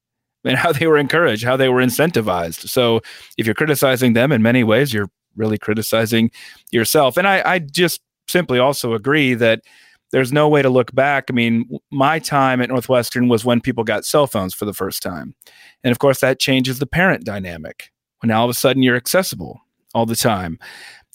and 0.45 0.57
how 0.57 0.73
they 0.73 0.87
were 0.87 0.99
encouraged, 0.99 1.45
how 1.45 1.57
they 1.57 1.69
were 1.69 1.81
incentivized. 1.81 2.69
So 2.69 3.01
if 3.37 3.47
you're 3.47 3.55
criticizing 3.55 4.13
them 4.13 4.33
in 4.33 4.43
many 4.43 4.65
ways, 4.65 4.93
you're 4.93 5.11
really 5.37 5.59
criticizing 5.59 6.31
yourself. 6.71 7.17
And 7.17 7.27
I, 7.27 7.43
I 7.45 7.59
just 7.59 8.01
simply 8.29 8.59
also 8.59 8.95
agree 8.95 9.35
that 9.35 9.63
there's 10.11 10.33
no 10.33 10.49
way 10.49 10.61
to 10.61 10.69
look 10.69 10.95
back. 10.95 11.25
I 11.31 11.33
mean, 11.33 11.79
my 11.91 12.19
time 12.19 12.61
at 12.61 12.69
Northwestern 12.69 13.29
was 13.29 13.45
when 13.45 13.61
people 13.61 13.83
got 13.83 14.05
cell 14.05 14.27
phones 14.27 14.53
for 14.53 14.67
the 14.67 14.75
first 14.75 15.03
time. 15.03 15.35
And 15.83 15.91
of 15.91 15.99
course, 15.99 16.21
that 16.21 16.39
changes 16.39 16.79
the 16.79 16.87
parent 16.87 17.25
dynamic 17.25 17.91
when 18.21 18.31
all 18.31 18.45
of 18.45 18.51
a 18.51 18.55
sudden 18.55 18.83
you're 18.83 18.97
accessible 18.97 19.61
all 19.95 20.07
the 20.07 20.17
time. 20.17 20.59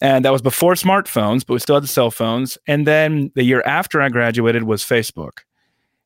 And 0.01 0.25
that 0.25 0.31
was 0.31 0.41
before 0.41 0.73
smartphones, 0.73 1.45
but 1.45 1.53
we 1.53 1.59
still 1.59 1.75
had 1.75 1.83
the 1.83 1.87
cell 1.87 2.11
phones. 2.11 2.57
And 2.67 2.85
then 2.85 3.31
the 3.35 3.43
year 3.43 3.63
after 3.65 4.01
I 4.01 4.09
graduated 4.09 4.63
was 4.63 4.83
Facebook. 4.83 5.39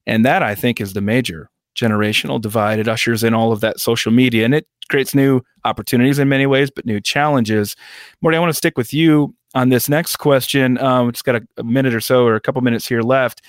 And 0.08 0.26
that 0.26 0.44
I 0.44 0.56
think 0.56 0.82
is 0.82 0.94
the 0.94 1.02
major 1.02 1.50
generational 1.76 2.40
divide. 2.40 2.80
It 2.80 2.88
ushers 2.88 3.24
in 3.24 3.34
all 3.34 3.52
of 3.52 3.62
that 3.62 3.80
social 3.80 4.12
media 4.12 4.46
and 4.46 4.54
it 4.54 4.68
creates 4.90 5.16
new 5.16 5.42
opportunities 5.64 6.20
in 6.20 6.28
many 6.30 6.46
ways, 6.46 6.70
but 6.70 6.86
new 6.86 7.00
challenges. 7.00 7.76
Morty, 8.22 8.38
I 8.38 8.40
want 8.40 8.52
to 8.52 8.58
stick 8.58 8.78
with 8.78 8.94
you 8.94 9.34
on 9.54 9.70
this 9.70 9.90
next 9.90 10.18
question. 10.18 10.78
Um, 10.80 11.12
just 11.12 11.26
got 11.26 11.36
a, 11.36 11.48
a, 11.58 11.64
minute 11.64 11.94
or 11.94 12.02
so 12.02 12.26
or 12.26 12.36
a 12.36 12.42
couple 12.42 12.62
minutes 12.62 12.88
here 12.88 13.02
left. 13.02 13.42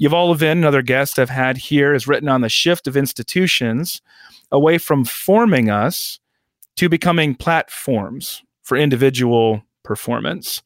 Yuval 0.00 0.28
Levin, 0.28 0.58
another 0.58 0.82
guest 0.82 1.18
I've 1.18 1.30
had 1.30 1.56
here, 1.56 1.92
has 1.92 2.06
written 2.06 2.28
on 2.28 2.40
the 2.40 2.48
shift 2.48 2.86
of 2.86 2.96
institutions 2.96 4.00
away 4.52 4.78
from 4.78 5.04
forming 5.04 5.70
us 5.70 6.18
to 6.76 6.88
becoming 6.88 7.34
platforms 7.34 8.42
for 8.62 8.76
individual 8.76 9.62
performance. 9.82 10.62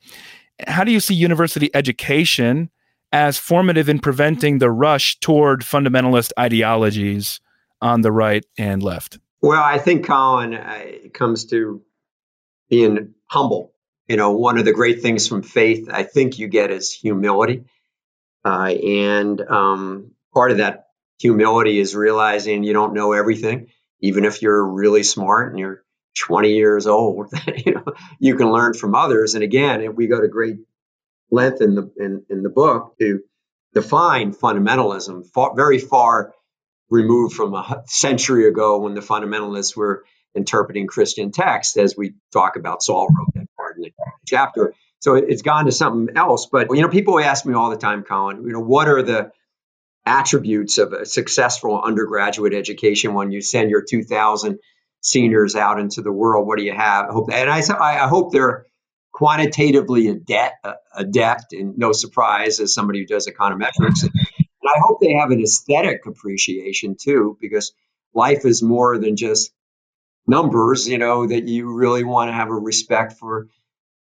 How 0.66 0.85
do 0.85 0.92
you 0.92 1.00
see 1.00 1.14
university 1.14 1.70
education 1.74 2.70
as 3.14 3.38
formative 3.38 3.88
in 3.88 4.00
preventing 4.00 4.59
the 4.59 4.68
rush 4.68 5.20
toward 5.20 5.61
fundamentalist 5.61 6.33
ideologies 6.37 7.38
on 7.81 8.00
the 8.00 8.11
right 8.11 8.44
and 8.59 8.83
left? 8.83 9.20
Well, 9.40 9.62
I 9.62 9.79
think 9.79 10.05
Colin 10.05 10.53
uh, 10.53 10.81
it 10.83 11.14
comes 11.14 11.44
to 11.46 11.81
being 12.68 13.14
humble. 13.27 13.72
You 14.09 14.16
know, 14.16 14.33
one 14.33 14.59
of 14.59 14.64
the 14.64 14.72
great 14.72 15.00
things 15.00 15.29
from 15.29 15.42
faith 15.42 15.88
I 15.92 16.03
think 16.03 16.40
you 16.40 16.48
get 16.48 16.72
is 16.72 16.92
humility, 16.92 17.66
uh, 18.44 18.74
and 18.85 19.40
um, 19.40 20.11
part 20.35 20.50
of 20.50 20.57
that 20.57 20.88
humility 21.20 21.79
is 21.79 21.94
realizing 21.94 22.64
you 22.64 22.72
don't 22.72 22.94
know 22.94 23.12
everything, 23.12 23.68
even 24.00 24.24
if 24.24 24.42
you're 24.42 24.66
really 24.66 25.05
smart 25.05 25.50
and 25.50 25.61
you're 25.61 25.85
20 26.18 26.50
years 26.50 26.88
old. 26.88 27.33
you 27.64 27.74
know, 27.74 27.85
you 28.18 28.35
can 28.35 28.50
learn 28.50 28.74
from 28.74 28.96
others. 28.96 29.37
And 29.37 29.44
again, 29.44 29.94
we 29.94 30.09
go 30.09 30.20
to 30.20 30.27
great 30.27 30.57
length 31.31 31.61
in 31.61 31.75
the 31.75 31.91
in, 31.99 32.25
in 32.31 32.43
the 32.43 32.51
book 32.51 32.95
to 33.01 33.21
define 33.75 34.33
fundamentalism, 34.33 35.27
far, 35.33 35.55
very 35.55 35.79
far 35.79 36.33
removed 36.91 37.35
from 37.35 37.55
a 37.55 37.83
century 37.87 38.47
ago 38.47 38.79
when 38.79 38.95
the 38.95 39.01
fundamentalists 39.01 39.77
were 39.77 40.05
interpreting 40.35 40.87
Christian 40.87 41.33
text, 41.33 41.77
as 41.77 41.97
we 41.97 42.15
talk 42.33 42.57
about. 42.57 42.83
Saul 42.83 43.09
wrote 43.09 43.29
that 43.35 43.47
part 43.57 43.77
in 43.77 43.83
the 43.83 43.93
chapter. 44.27 44.75
So 45.01 45.15
it's 45.15 45.43
gone 45.43 45.67
to 45.67 45.73
something 45.73 46.17
else. 46.17 46.47
But 46.51 46.69
you 46.71 46.83
know, 46.83 46.89
people 46.89 47.19
ask 47.19 47.45
me 47.45 47.55
all 47.55 47.71
the 47.71 47.77
time, 47.77 48.05
Colin. 48.05 48.45
You 48.45 48.53
know, 48.53 48.61
what 48.61 48.89
are 48.89 49.03
the 49.03 49.33
attributes 50.07 50.79
of 50.79 50.93
a 50.93 51.07
successful 51.07 51.81
undergraduate 51.81 52.55
education 52.55 53.15
when 53.15 53.31
you 53.31 53.41
send 53.41 53.71
your 53.71 53.83
2,000 53.83 54.59
seniors 55.01 55.57
out 55.57 55.79
into 55.79 56.03
the 56.03 56.13
world? 56.13 56.47
What 56.47 56.59
do 56.59 56.65
you 56.65 56.73
have? 56.73 57.11
I 57.11 57.13
hope, 57.13 57.33
and 57.33 57.51
I, 57.51 57.61
I 58.05 58.09
hope 58.09 58.33
they're 58.33 58.67
quantitatively 59.14 60.09
adept, 60.09 60.57
uh, 60.66 60.74
adept 60.94 61.53
and 61.53 61.79
no 61.79 61.92
surprise 61.92 62.59
as 62.59 62.74
somebody 62.74 62.98
who 62.98 63.07
does 63.07 63.29
econometrics. 63.29 64.03
And 64.03 64.12
I 64.66 64.81
hope 64.81 64.98
they 65.00 65.12
have 65.12 65.31
an 65.31 65.40
aesthetic 65.40 66.05
appreciation 66.05 66.96
too, 67.00 67.38
because 67.40 67.72
life 68.12 68.44
is 68.44 68.61
more 68.62 68.98
than 68.98 69.16
just 69.16 69.53
numbers, 70.27 70.88
you 70.88 70.98
know, 70.98 71.29
that 71.29 71.46
you 71.46 71.72
really 71.72 72.03
want 72.03 72.29
to 72.29 72.33
have 72.33 72.48
a 72.48 72.55
respect 72.55 73.14
for 73.14 73.46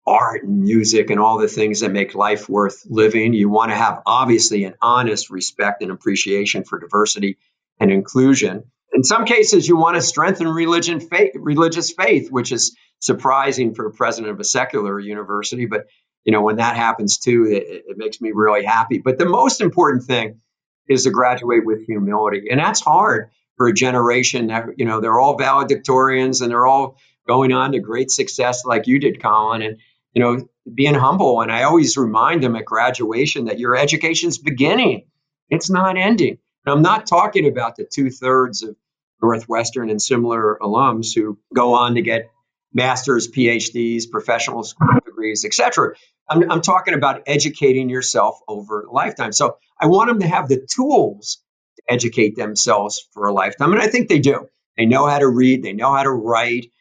art 0.05 0.43
and 0.43 0.63
music 0.63 1.11
and 1.11 1.19
all 1.19 1.37
the 1.37 1.47
things 1.47 1.81
that 1.81 1.91
make 1.91 2.15
life 2.15 2.49
worth 2.49 2.81
living. 2.89 3.33
You 3.33 3.49
want 3.49 3.71
to 3.71 3.77
have 3.77 4.01
obviously 4.07 4.63
an 4.63 4.73
honest 4.81 5.29
respect 5.29 5.83
and 5.83 5.91
appreciation 5.91 6.63
for 6.63 6.79
diversity 6.79 7.37
and 7.79 7.91
inclusion. 7.91 8.63
In 8.93 9.03
some 9.03 9.25
cases, 9.25 9.67
you 9.67 9.77
want 9.77 9.95
to 9.95 10.01
strengthen 10.01 10.47
religion, 10.47 10.99
faith, 10.99 11.31
religious 11.35 11.91
faith, 11.91 12.29
which 12.31 12.51
is 12.51 12.75
surprising 13.03 13.75
for 13.75 13.85
a 13.87 13.91
president 13.91 14.31
of 14.31 14.39
a 14.39 14.45
secular 14.45 14.97
university. 14.97 15.65
But 15.65 15.87
you 16.23 16.31
know, 16.31 16.41
when 16.41 16.55
that 16.55 16.77
happens 16.77 17.17
too, 17.17 17.45
it, 17.45 17.83
it 17.89 17.97
makes 17.97 18.21
me 18.21 18.31
really 18.33 18.63
happy. 18.63 18.99
But 18.99 19.17
the 19.17 19.25
most 19.25 19.59
important 19.59 20.03
thing 20.03 20.39
is 20.87 21.03
to 21.03 21.11
graduate 21.11 21.65
with 21.65 21.85
humility, 21.85 22.47
and 22.49 22.59
that's 22.59 22.79
hard 22.79 23.29
for 23.57 23.67
a 23.67 23.73
generation 23.73 24.47
that 24.47 24.65
you 24.77 24.85
know 24.85 25.01
they're 25.01 25.19
all 25.19 25.37
valedictorians 25.37 26.41
and 26.41 26.49
they're 26.49 26.65
all 26.65 26.97
going 27.27 27.51
on 27.51 27.73
to 27.73 27.79
great 27.79 28.09
success 28.09 28.63
like 28.65 28.87
you 28.87 28.99
did, 28.99 29.21
Colin, 29.21 29.61
and 29.61 29.77
you 30.13 30.21
know 30.21 30.47
being 30.73 30.93
humble. 30.95 31.41
And 31.41 31.51
I 31.51 31.63
always 31.63 31.97
remind 31.97 32.41
them 32.41 32.55
at 32.55 32.65
graduation 32.65 33.45
that 33.45 33.59
your 33.59 33.75
education's 33.75 34.37
beginning; 34.37 35.07
it's 35.49 35.69
not 35.69 35.97
ending. 35.97 36.37
And 36.65 36.73
I'm 36.73 36.81
not 36.81 37.05
talking 37.05 37.47
about 37.47 37.75
the 37.75 37.83
two 37.83 38.09
thirds 38.09 38.63
of 38.63 38.77
Northwestern 39.21 39.89
and 39.89 40.01
similar 40.01 40.57
alums 40.61 41.13
who 41.13 41.37
go 41.53 41.73
on 41.73 41.95
to 41.95 42.01
get 42.01 42.29
masters, 42.73 43.29
PhDs, 43.29 44.09
professional 44.09 44.65
degrees, 45.05 45.45
etc. 45.45 45.93
I'm, 46.29 46.49
I'm 46.51 46.61
talking 46.61 46.93
about 46.93 47.23
educating 47.27 47.89
yourself 47.89 48.39
over 48.47 48.83
a 48.83 48.91
lifetime. 48.91 49.31
So 49.31 49.57
I 49.79 49.87
want 49.87 50.09
them 50.09 50.19
to 50.19 50.27
have 50.27 50.47
the 50.47 50.65
tools 50.73 51.41
to 51.77 51.93
educate 51.93 52.35
themselves 52.35 53.07
for 53.13 53.27
a 53.27 53.33
lifetime. 53.33 53.73
And 53.73 53.81
I 53.81 53.87
think 53.87 54.09
they 54.09 54.19
do. 54.19 54.47
They 54.77 54.85
know 54.85 55.05
how 55.05 55.19
to 55.19 55.27
read, 55.27 55.63
they 55.63 55.73
know 55.73 55.93
how 55.93 56.03
to 56.03 56.11
write. 56.11 56.71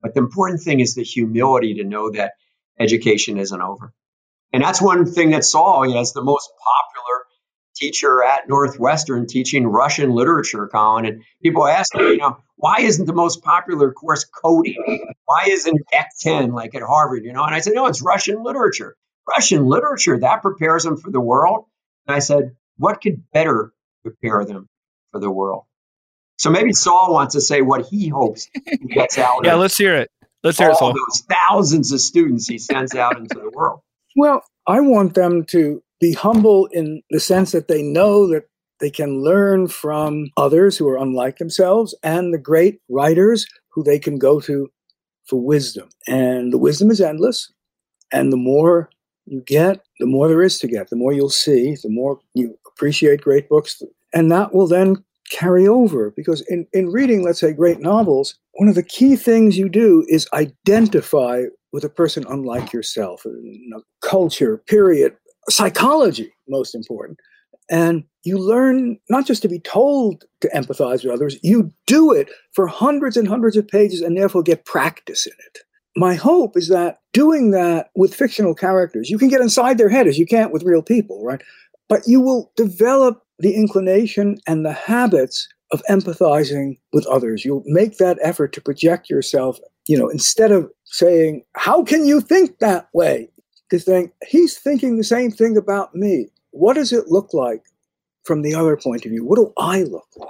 But 0.00 0.14
the 0.14 0.20
important 0.20 0.62
thing 0.62 0.80
is 0.80 0.94
the 0.94 1.04
humility 1.04 1.74
to 1.74 1.84
know 1.84 2.10
that 2.10 2.32
education 2.80 3.38
isn't 3.38 3.60
over. 3.60 3.92
And 4.52 4.62
that's 4.62 4.82
one 4.82 5.06
thing 5.06 5.30
that 5.30 5.44
Saul, 5.44 5.86
you 5.86 5.94
know, 5.94 6.00
as 6.00 6.12
the 6.12 6.22
most 6.22 6.50
popular 6.50 7.24
teacher 7.76 8.22
at 8.22 8.48
Northwestern 8.48 9.26
teaching 9.26 9.66
Russian 9.66 10.10
literature, 10.10 10.68
Colin. 10.68 11.06
And 11.06 11.22
people 11.42 11.66
ask 11.66 11.94
me, 11.94 12.02
you 12.02 12.16
know, 12.18 12.38
why 12.62 12.76
isn't 12.78 13.06
the 13.06 13.12
most 13.12 13.42
popular 13.42 13.90
course 13.90 14.24
coding? 14.24 15.04
Why 15.24 15.46
isn't 15.48 15.80
Ec 15.92 16.10
10 16.20 16.52
like 16.52 16.76
at 16.76 16.82
Harvard? 16.82 17.24
You 17.24 17.32
know, 17.32 17.42
and 17.42 17.52
I 17.52 17.58
said, 17.58 17.72
no, 17.74 17.86
it's 17.86 18.00
Russian 18.00 18.40
literature. 18.44 18.94
Russian 19.28 19.66
literature, 19.66 20.20
that 20.20 20.42
prepares 20.42 20.84
them 20.84 20.96
for 20.96 21.10
the 21.10 21.20
world. 21.20 21.64
And 22.06 22.14
I 22.14 22.20
said, 22.20 22.54
what 22.76 23.00
could 23.00 23.24
better 23.32 23.72
prepare 24.04 24.44
them 24.44 24.68
for 25.10 25.18
the 25.18 25.28
world? 25.28 25.64
So 26.38 26.50
maybe 26.50 26.72
Saul 26.72 27.12
wants 27.12 27.34
to 27.34 27.40
say 27.40 27.62
what 27.62 27.86
he 27.86 28.06
hopes 28.06 28.48
he 28.54 28.76
gets 28.86 29.18
out. 29.18 29.40
yeah, 29.44 29.54
let's 29.54 29.76
hear 29.76 29.96
it. 29.96 30.08
Let's 30.44 30.58
hear 30.58 30.70
it, 30.70 30.76
Saul. 30.76 30.92
those 30.92 31.24
thousands 31.28 31.90
of 31.90 32.00
students 32.00 32.46
he 32.46 32.58
sends 32.58 32.94
out 32.94 33.16
into 33.16 33.40
the 33.40 33.50
world. 33.50 33.80
Well, 34.14 34.44
I 34.68 34.82
want 34.82 35.14
them 35.14 35.46
to 35.46 35.82
be 36.00 36.12
humble 36.12 36.66
in 36.66 37.02
the 37.10 37.18
sense 37.18 37.50
that 37.52 37.66
they 37.66 37.82
know 37.82 38.28
that 38.28 38.44
they 38.82 38.90
can 38.90 39.22
learn 39.22 39.68
from 39.68 40.26
others 40.36 40.76
who 40.76 40.88
are 40.88 40.98
unlike 40.98 41.38
themselves 41.38 41.94
and 42.02 42.34
the 42.34 42.38
great 42.38 42.80
writers 42.90 43.46
who 43.70 43.84
they 43.84 43.98
can 43.98 44.18
go 44.18 44.40
to 44.40 44.68
for 45.24 45.40
wisdom. 45.40 45.88
And 46.08 46.52
the 46.52 46.58
wisdom 46.58 46.90
is 46.90 47.00
endless. 47.00 47.50
And 48.12 48.32
the 48.32 48.36
more 48.36 48.90
you 49.24 49.40
get, 49.46 49.84
the 50.00 50.06
more 50.06 50.26
there 50.26 50.42
is 50.42 50.58
to 50.58 50.66
get, 50.66 50.90
the 50.90 50.96
more 50.96 51.12
you'll 51.12 51.30
see, 51.30 51.76
the 51.80 51.88
more 51.88 52.18
you 52.34 52.58
appreciate 52.66 53.20
great 53.20 53.48
books. 53.48 53.80
And 54.12 54.32
that 54.32 54.52
will 54.52 54.66
then 54.66 55.02
carry 55.30 55.68
over 55.68 56.10
because 56.10 56.42
in, 56.48 56.66
in 56.72 56.90
reading, 56.90 57.22
let's 57.22 57.38
say, 57.38 57.52
great 57.52 57.78
novels, 57.78 58.34
one 58.54 58.68
of 58.68 58.74
the 58.74 58.82
key 58.82 59.14
things 59.14 59.56
you 59.56 59.68
do 59.68 60.04
is 60.08 60.28
identify 60.32 61.44
with 61.72 61.84
a 61.84 61.88
person 61.88 62.26
unlike 62.28 62.72
yourself, 62.72 63.22
you 63.24 63.68
know, 63.68 63.82
culture, 64.02 64.58
period, 64.66 65.14
psychology, 65.48 66.32
most 66.48 66.74
important. 66.74 67.18
And 67.70 68.04
you 68.24 68.38
learn 68.38 68.98
not 69.08 69.26
just 69.26 69.42
to 69.42 69.48
be 69.48 69.58
told 69.60 70.24
to 70.40 70.48
empathize 70.48 71.04
with 71.04 71.12
others, 71.12 71.38
you 71.42 71.72
do 71.86 72.12
it 72.12 72.28
for 72.52 72.66
hundreds 72.66 73.16
and 73.16 73.26
hundreds 73.26 73.56
of 73.56 73.66
pages 73.66 74.00
and 74.00 74.16
therefore 74.16 74.42
get 74.42 74.64
practice 74.64 75.26
in 75.26 75.32
it. 75.32 75.58
My 75.96 76.14
hope 76.14 76.56
is 76.56 76.68
that 76.68 77.00
doing 77.12 77.50
that 77.50 77.90
with 77.94 78.14
fictional 78.14 78.54
characters, 78.54 79.10
you 79.10 79.18
can 79.18 79.28
get 79.28 79.40
inside 79.40 79.78
their 79.78 79.88
head 79.88 80.06
as 80.06 80.18
you 80.18 80.26
can't 80.26 80.52
with 80.52 80.62
real 80.62 80.82
people, 80.82 81.24
right? 81.24 81.42
But 81.88 82.06
you 82.06 82.20
will 82.20 82.52
develop 82.56 83.22
the 83.38 83.54
inclination 83.54 84.38
and 84.46 84.64
the 84.64 84.72
habits 84.72 85.48
of 85.70 85.82
empathizing 85.90 86.78
with 86.92 87.06
others. 87.06 87.44
You'll 87.44 87.64
make 87.66 87.98
that 87.98 88.18
effort 88.22 88.52
to 88.54 88.60
project 88.60 89.10
yourself, 89.10 89.58
you 89.88 89.98
know, 89.98 90.08
instead 90.08 90.52
of 90.52 90.70
saying, 90.84 91.42
How 91.56 91.82
can 91.82 92.06
you 92.06 92.20
think 92.20 92.58
that 92.60 92.88
way? 92.94 93.28
to 93.72 93.78
think, 93.78 94.12
he's 94.28 94.58
thinking 94.58 94.96
the 94.96 95.04
same 95.04 95.30
thing 95.30 95.56
about 95.56 95.94
me. 95.94 96.28
What 96.52 96.74
does 96.74 96.92
it 96.92 97.08
look 97.08 97.34
like 97.34 97.64
from 98.24 98.42
the 98.42 98.54
other 98.54 98.76
point 98.76 99.04
of 99.04 99.10
view? 99.10 99.24
What 99.24 99.36
do 99.36 99.52
I 99.58 99.82
look 99.82 100.08
like? 100.16 100.28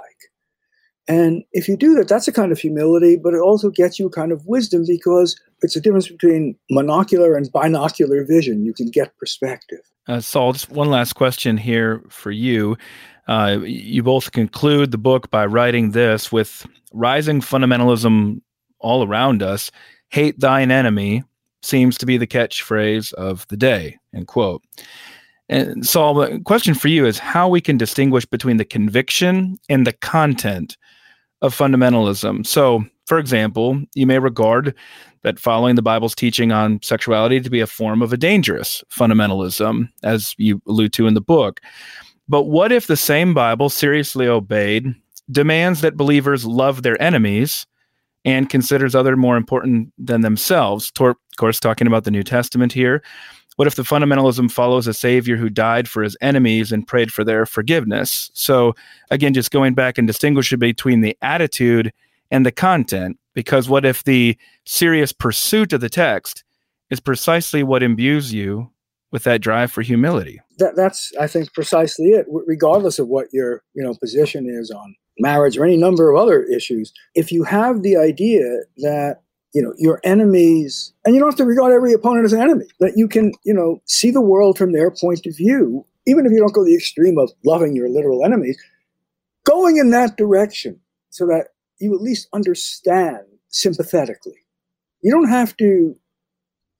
And 1.07 1.43
if 1.51 1.67
you 1.67 1.75
do 1.75 1.95
that, 1.95 2.07
that's 2.07 2.27
a 2.27 2.31
kind 2.31 2.51
of 2.51 2.59
humility, 2.59 3.17
but 3.17 3.33
it 3.33 3.41
also 3.41 3.69
gets 3.69 3.99
you 3.99 4.09
kind 4.09 4.31
of 4.31 4.45
wisdom 4.47 4.85
because 4.87 5.39
it's 5.61 5.75
a 5.75 5.81
difference 5.81 6.07
between 6.07 6.55
monocular 6.71 7.35
and 7.35 7.51
binocular 7.51 8.23
vision. 8.23 8.65
You 8.65 8.73
can 8.73 8.89
get 8.89 9.15
perspective. 9.17 9.81
Uh, 10.07 10.21
Saul, 10.21 10.53
just 10.53 10.69
one 10.69 10.89
last 10.89 11.13
question 11.13 11.57
here 11.57 12.03
for 12.09 12.31
you. 12.31 12.77
Uh, 13.27 13.59
you 13.63 14.03
both 14.03 14.31
conclude 14.31 14.91
the 14.91 14.97
book 14.97 15.29
by 15.29 15.45
writing 15.45 15.91
this 15.91 16.31
with 16.31 16.65
rising 16.93 17.41
fundamentalism 17.41 18.41
all 18.79 19.05
around 19.05 19.41
us. 19.41 19.71
Hate 20.09 20.39
thine 20.39 20.71
enemy, 20.71 21.23
seems 21.63 21.97
to 21.97 22.05
be 22.05 22.17
the 22.17 22.27
catchphrase 22.27 23.13
of 23.13 23.47
the 23.47 23.57
day, 23.57 23.97
end 24.13 24.27
quote. 24.27 24.61
And 25.49 25.85
Saul, 25.85 26.13
the 26.15 26.39
question 26.39 26.73
for 26.73 26.87
you 26.87 27.05
is 27.05 27.19
how 27.19 27.49
we 27.49 27.61
can 27.61 27.77
distinguish 27.77 28.25
between 28.25 28.57
the 28.57 28.65
conviction 28.65 29.57
and 29.69 29.85
the 29.85 29.93
content 29.93 30.77
of 31.41 31.55
fundamentalism. 31.55 32.47
So, 32.47 32.85
for 33.05 33.19
example, 33.19 33.81
you 33.93 34.07
may 34.07 34.19
regard 34.19 34.73
that 35.23 35.39
following 35.39 35.75
the 35.75 35.81
Bible's 35.81 36.15
teaching 36.15 36.51
on 36.51 36.81
sexuality 36.81 37.41
to 37.41 37.49
be 37.49 37.59
a 37.59 37.67
form 37.67 38.01
of 38.01 38.13
a 38.13 38.17
dangerous 38.17 38.83
fundamentalism, 38.89 39.89
as 40.03 40.33
you 40.37 40.61
allude 40.67 40.93
to 40.93 41.07
in 41.07 41.13
the 41.13 41.21
book. 41.21 41.59
But 42.29 42.43
what 42.43 42.71
if 42.71 42.87
the 42.87 42.97
same 42.97 43.33
Bible, 43.33 43.69
seriously 43.69 44.27
obeyed, 44.27 44.95
demands 45.29 45.81
that 45.81 45.97
believers 45.97 46.45
love 46.45 46.83
their 46.83 47.01
enemies 47.01 47.65
and 48.25 48.49
considers 48.49 48.95
other 48.95 49.17
more 49.17 49.35
important 49.37 49.91
than 49.97 50.21
themselves. 50.21 50.91
Of 50.99 51.15
course, 51.37 51.59
talking 51.59 51.87
about 51.87 52.05
the 52.05 52.11
New 52.11 52.23
Testament 52.23 52.71
here. 52.71 53.03
What 53.55 53.67
if 53.67 53.75
the 53.75 53.83
fundamentalism 53.83 54.51
follows 54.51 54.87
a 54.87 54.93
Savior 54.93 55.37
who 55.37 55.49
died 55.49 55.87
for 55.87 56.01
his 56.03 56.17
enemies 56.21 56.71
and 56.71 56.87
prayed 56.87 57.11
for 57.11 57.23
their 57.23 57.45
forgiveness? 57.45 58.31
So, 58.33 58.75
again, 59.11 59.33
just 59.33 59.51
going 59.51 59.73
back 59.73 59.97
and 59.97 60.07
distinguishing 60.07 60.59
between 60.59 61.01
the 61.01 61.17
attitude 61.21 61.93
and 62.31 62.45
the 62.45 62.51
content, 62.51 63.19
because 63.33 63.69
what 63.69 63.85
if 63.85 64.03
the 64.03 64.37
serious 64.65 65.11
pursuit 65.11 65.73
of 65.73 65.81
the 65.81 65.89
text 65.89 66.43
is 66.89 66.99
precisely 66.99 67.63
what 67.63 67.83
imbues 67.83 68.33
you 68.33 68.71
with 69.11 69.23
that 69.23 69.41
drive 69.41 69.71
for 69.71 69.81
humility? 69.81 70.41
That, 70.57 70.75
that's, 70.75 71.11
I 71.19 71.27
think, 71.27 71.53
precisely 71.53 72.07
it. 72.07 72.25
Regardless 72.29 72.99
of 72.99 73.07
what 73.07 73.27
your 73.31 73.63
you 73.73 73.83
know 73.83 73.93
position 73.93 74.47
is 74.49 74.71
on 74.71 74.95
marriage 75.19 75.57
or 75.57 75.65
any 75.65 75.77
number 75.77 76.11
of 76.11 76.19
other 76.19 76.43
issues, 76.43 76.91
if 77.15 77.31
you 77.31 77.43
have 77.43 77.83
the 77.83 77.97
idea 77.97 78.43
that 78.77 79.22
you 79.53 79.61
know 79.61 79.73
your 79.77 79.99
enemies 80.03 80.93
and 81.05 81.13
you 81.13 81.19
don't 81.19 81.29
have 81.29 81.37
to 81.37 81.45
regard 81.45 81.71
every 81.71 81.93
opponent 81.93 82.25
as 82.25 82.33
an 82.33 82.41
enemy 82.41 82.65
that 82.79 82.93
you 82.95 83.07
can 83.07 83.31
you 83.43 83.53
know 83.53 83.81
see 83.85 84.11
the 84.11 84.21
world 84.21 84.57
from 84.57 84.73
their 84.73 84.91
point 84.91 85.25
of 85.25 85.35
view 85.37 85.85
even 86.05 86.25
if 86.25 86.31
you 86.31 86.39
don't 86.39 86.53
go 86.53 86.65
the 86.65 86.75
extreme 86.75 87.17
of 87.17 87.31
loving 87.45 87.75
your 87.75 87.89
literal 87.89 88.25
enemies 88.25 88.57
going 89.45 89.77
in 89.77 89.91
that 89.91 90.17
direction 90.17 90.79
so 91.09 91.25
that 91.27 91.49
you 91.79 91.93
at 91.93 92.01
least 92.01 92.27
understand 92.33 93.25
sympathetically. 93.49 94.45
You 95.01 95.11
don't 95.11 95.29
have 95.29 95.55
to 95.57 95.95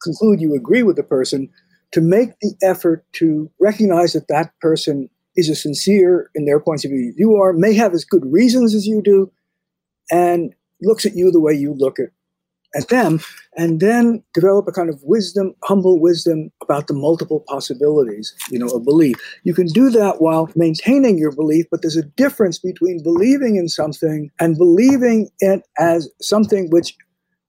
conclude 0.01 0.41
you 0.41 0.55
agree 0.55 0.83
with 0.83 0.95
the 0.95 1.03
person 1.03 1.49
to 1.91 2.01
make 2.01 2.39
the 2.39 2.55
effort 2.63 3.05
to 3.13 3.51
recognize 3.59 4.13
that 4.13 4.27
that 4.27 4.51
person 4.59 5.09
is 5.35 5.49
as 5.49 5.61
sincere 5.61 6.29
in 6.35 6.45
their 6.45 6.59
points 6.59 6.85
of 6.85 6.91
view. 6.91 7.13
You 7.17 7.35
are, 7.35 7.53
may 7.53 7.73
have 7.73 7.93
as 7.93 8.05
good 8.05 8.25
reasons 8.25 8.73
as 8.73 8.85
you 8.85 9.01
do, 9.01 9.31
and 10.11 10.53
looks 10.81 11.05
at 11.05 11.15
you 11.15 11.31
the 11.31 11.39
way 11.39 11.53
you 11.53 11.73
look 11.73 11.99
at, 11.99 12.09
at 12.75 12.87
them, 12.89 13.19
and 13.55 13.79
then 13.79 14.23
develop 14.33 14.67
a 14.67 14.71
kind 14.71 14.89
of 14.89 14.99
wisdom, 15.03 15.53
humble 15.63 15.99
wisdom 15.99 16.51
about 16.61 16.87
the 16.87 16.93
multiple 16.93 17.43
possibilities, 17.47 18.33
you 18.49 18.59
know, 18.59 18.67
of 18.67 18.83
belief. 18.83 19.15
You 19.43 19.53
can 19.53 19.67
do 19.67 19.89
that 19.91 20.21
while 20.21 20.49
maintaining 20.55 21.17
your 21.17 21.31
belief, 21.31 21.65
but 21.69 21.81
there's 21.81 21.97
a 21.97 22.03
difference 22.03 22.59
between 22.59 23.03
believing 23.03 23.55
in 23.55 23.69
something 23.69 24.31
and 24.39 24.57
believing 24.57 25.29
it 25.39 25.67
as 25.79 26.09
something 26.21 26.69
which 26.69 26.95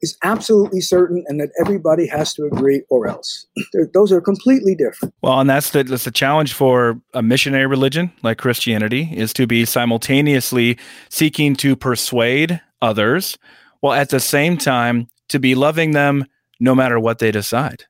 is 0.04 0.16
absolutely 0.22 0.82
certain 0.82 1.24
and 1.28 1.40
that 1.40 1.48
everybody 1.58 2.06
has 2.06 2.34
to 2.34 2.44
agree 2.44 2.82
or 2.90 3.08
else. 3.08 3.46
those 3.94 4.12
are 4.12 4.20
completely 4.20 4.74
different. 4.74 5.14
Well, 5.22 5.40
and 5.40 5.48
that's 5.48 5.70
the, 5.70 5.82
that's 5.82 6.04
the 6.04 6.10
challenge 6.10 6.52
for 6.52 7.00
a 7.14 7.22
missionary 7.22 7.66
religion 7.66 8.12
like 8.22 8.36
Christianity 8.36 9.08
is 9.12 9.32
to 9.32 9.46
be 9.46 9.64
simultaneously 9.64 10.78
seeking 11.08 11.56
to 11.56 11.74
persuade 11.74 12.60
others 12.82 13.38
while 13.80 13.98
at 13.98 14.10
the 14.10 14.20
same 14.20 14.58
time 14.58 15.08
to 15.28 15.38
be 15.38 15.54
loving 15.54 15.92
them 15.92 16.24
no 16.60 16.74
matter 16.74 16.98
what 17.00 17.18
they 17.18 17.30
decide. 17.30 17.84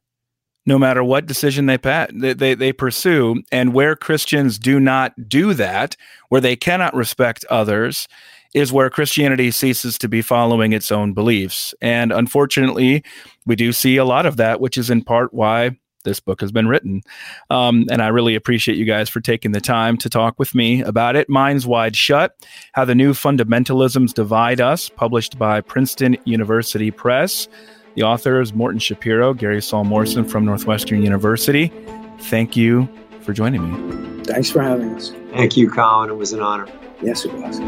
no 0.66 0.78
matter 0.78 1.04
what 1.04 1.26
decision 1.26 1.66
they, 1.66 1.78
pat, 1.78 2.10
they, 2.14 2.32
they, 2.32 2.54
they 2.54 2.72
pursue. 2.72 3.42
And 3.52 3.74
where 3.74 3.94
Christians 3.94 4.58
do 4.58 4.80
not 4.80 5.28
do 5.28 5.54
that, 5.54 5.96
where 6.28 6.40
they 6.40 6.56
cannot 6.56 6.94
respect 6.94 7.44
others, 7.50 8.08
is 8.54 8.72
where 8.72 8.88
Christianity 8.88 9.50
ceases 9.50 9.98
to 9.98 10.08
be 10.08 10.22
following 10.22 10.72
its 10.72 10.92
own 10.92 11.12
beliefs. 11.12 11.74
And 11.82 12.12
unfortunately, 12.12 13.02
we 13.44 13.56
do 13.56 13.72
see 13.72 13.96
a 13.96 14.04
lot 14.04 14.26
of 14.26 14.36
that, 14.36 14.60
which 14.60 14.78
is 14.78 14.90
in 14.90 15.02
part 15.02 15.34
why 15.34 15.76
this 16.04 16.20
book 16.20 16.40
has 16.40 16.52
been 16.52 16.68
written. 16.68 17.02
Um, 17.50 17.86
and 17.90 18.00
I 18.00 18.08
really 18.08 18.34
appreciate 18.34 18.78
you 18.78 18.84
guys 18.84 19.08
for 19.08 19.20
taking 19.20 19.52
the 19.52 19.60
time 19.60 19.96
to 19.98 20.08
talk 20.08 20.38
with 20.38 20.54
me 20.54 20.82
about 20.82 21.16
it. 21.16 21.28
Minds 21.28 21.66
Wide 21.66 21.96
Shut 21.96 22.36
How 22.72 22.84
the 22.84 22.94
New 22.94 23.12
Fundamentalisms 23.12 24.14
Divide 24.14 24.60
Us, 24.60 24.88
published 24.88 25.38
by 25.38 25.60
Princeton 25.60 26.16
University 26.24 26.90
Press. 26.90 27.48
The 27.96 28.02
author 28.02 28.40
is 28.40 28.52
Morton 28.52 28.80
Schapiro, 28.80 29.36
Gary 29.36 29.62
Saul 29.62 29.84
Morson 29.84 30.24
from 30.24 30.44
Northwestern 30.44 31.02
University. 31.02 31.72
Thank 32.20 32.56
you 32.56 32.88
for 33.20 33.32
joining 33.32 33.62
me. 33.62 34.24
Thanks 34.24 34.50
for 34.50 34.62
having 34.62 34.94
us. 34.94 35.12
Thank 35.32 35.56
you, 35.56 35.70
Colin. 35.70 36.10
It 36.10 36.16
was 36.16 36.32
an 36.32 36.40
honor. 36.40 36.68
Yes, 37.02 37.24
it 37.24 37.32
was. 37.34 37.58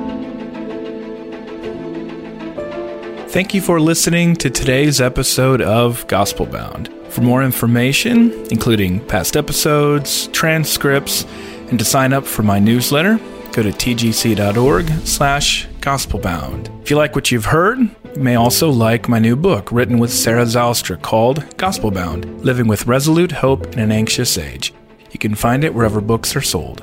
Thank 3.33 3.55
you 3.55 3.61
for 3.61 3.81
listening 3.81 4.35
to 4.37 4.49
today's 4.49 5.01
episode 5.01 5.61
of 5.61 6.07
Gospel 6.07 6.47
Bound. 6.47 6.96
For 7.17 7.23
more 7.23 7.43
information, 7.43 8.31
including 8.51 9.01
past 9.07 9.39
episodes, 9.39 10.27
transcripts, 10.33 11.25
and 11.71 11.79
to 11.79 11.85
sign 11.85 12.13
up 12.13 12.27
for 12.27 12.43
my 12.43 12.59
newsletter, 12.59 13.17
go 13.53 13.63
to 13.63 13.71
tgc.org 13.71 14.87
slash 15.07 15.67
gospelbound. 15.81 16.83
If 16.83 16.91
you 16.91 16.99
like 16.99 17.15
what 17.15 17.33
you've 17.33 17.47
heard, 17.47 17.79
you 17.79 18.21
may 18.23 18.35
also 18.35 18.69
like 18.69 19.09
my 19.09 19.19
new 19.19 19.35
book 19.35 19.73
written 19.73 19.99
with 19.99 20.13
Sarah 20.13 20.45
Zylstra 20.45 21.01
called 21.01 21.39
Gospelbound, 21.57 22.45
Living 22.45 22.69
with 22.69 22.87
Resolute 22.87 23.33
Hope 23.33 23.67
in 23.73 23.79
an 23.79 23.93
Anxious 23.93 24.37
Age. 24.37 24.75
You 25.11 25.19
can 25.19 25.35
find 25.35 25.65
it 25.65 25.73
wherever 25.73 26.03
books 26.03 26.37
are 26.37 26.43
sold. 26.43 26.83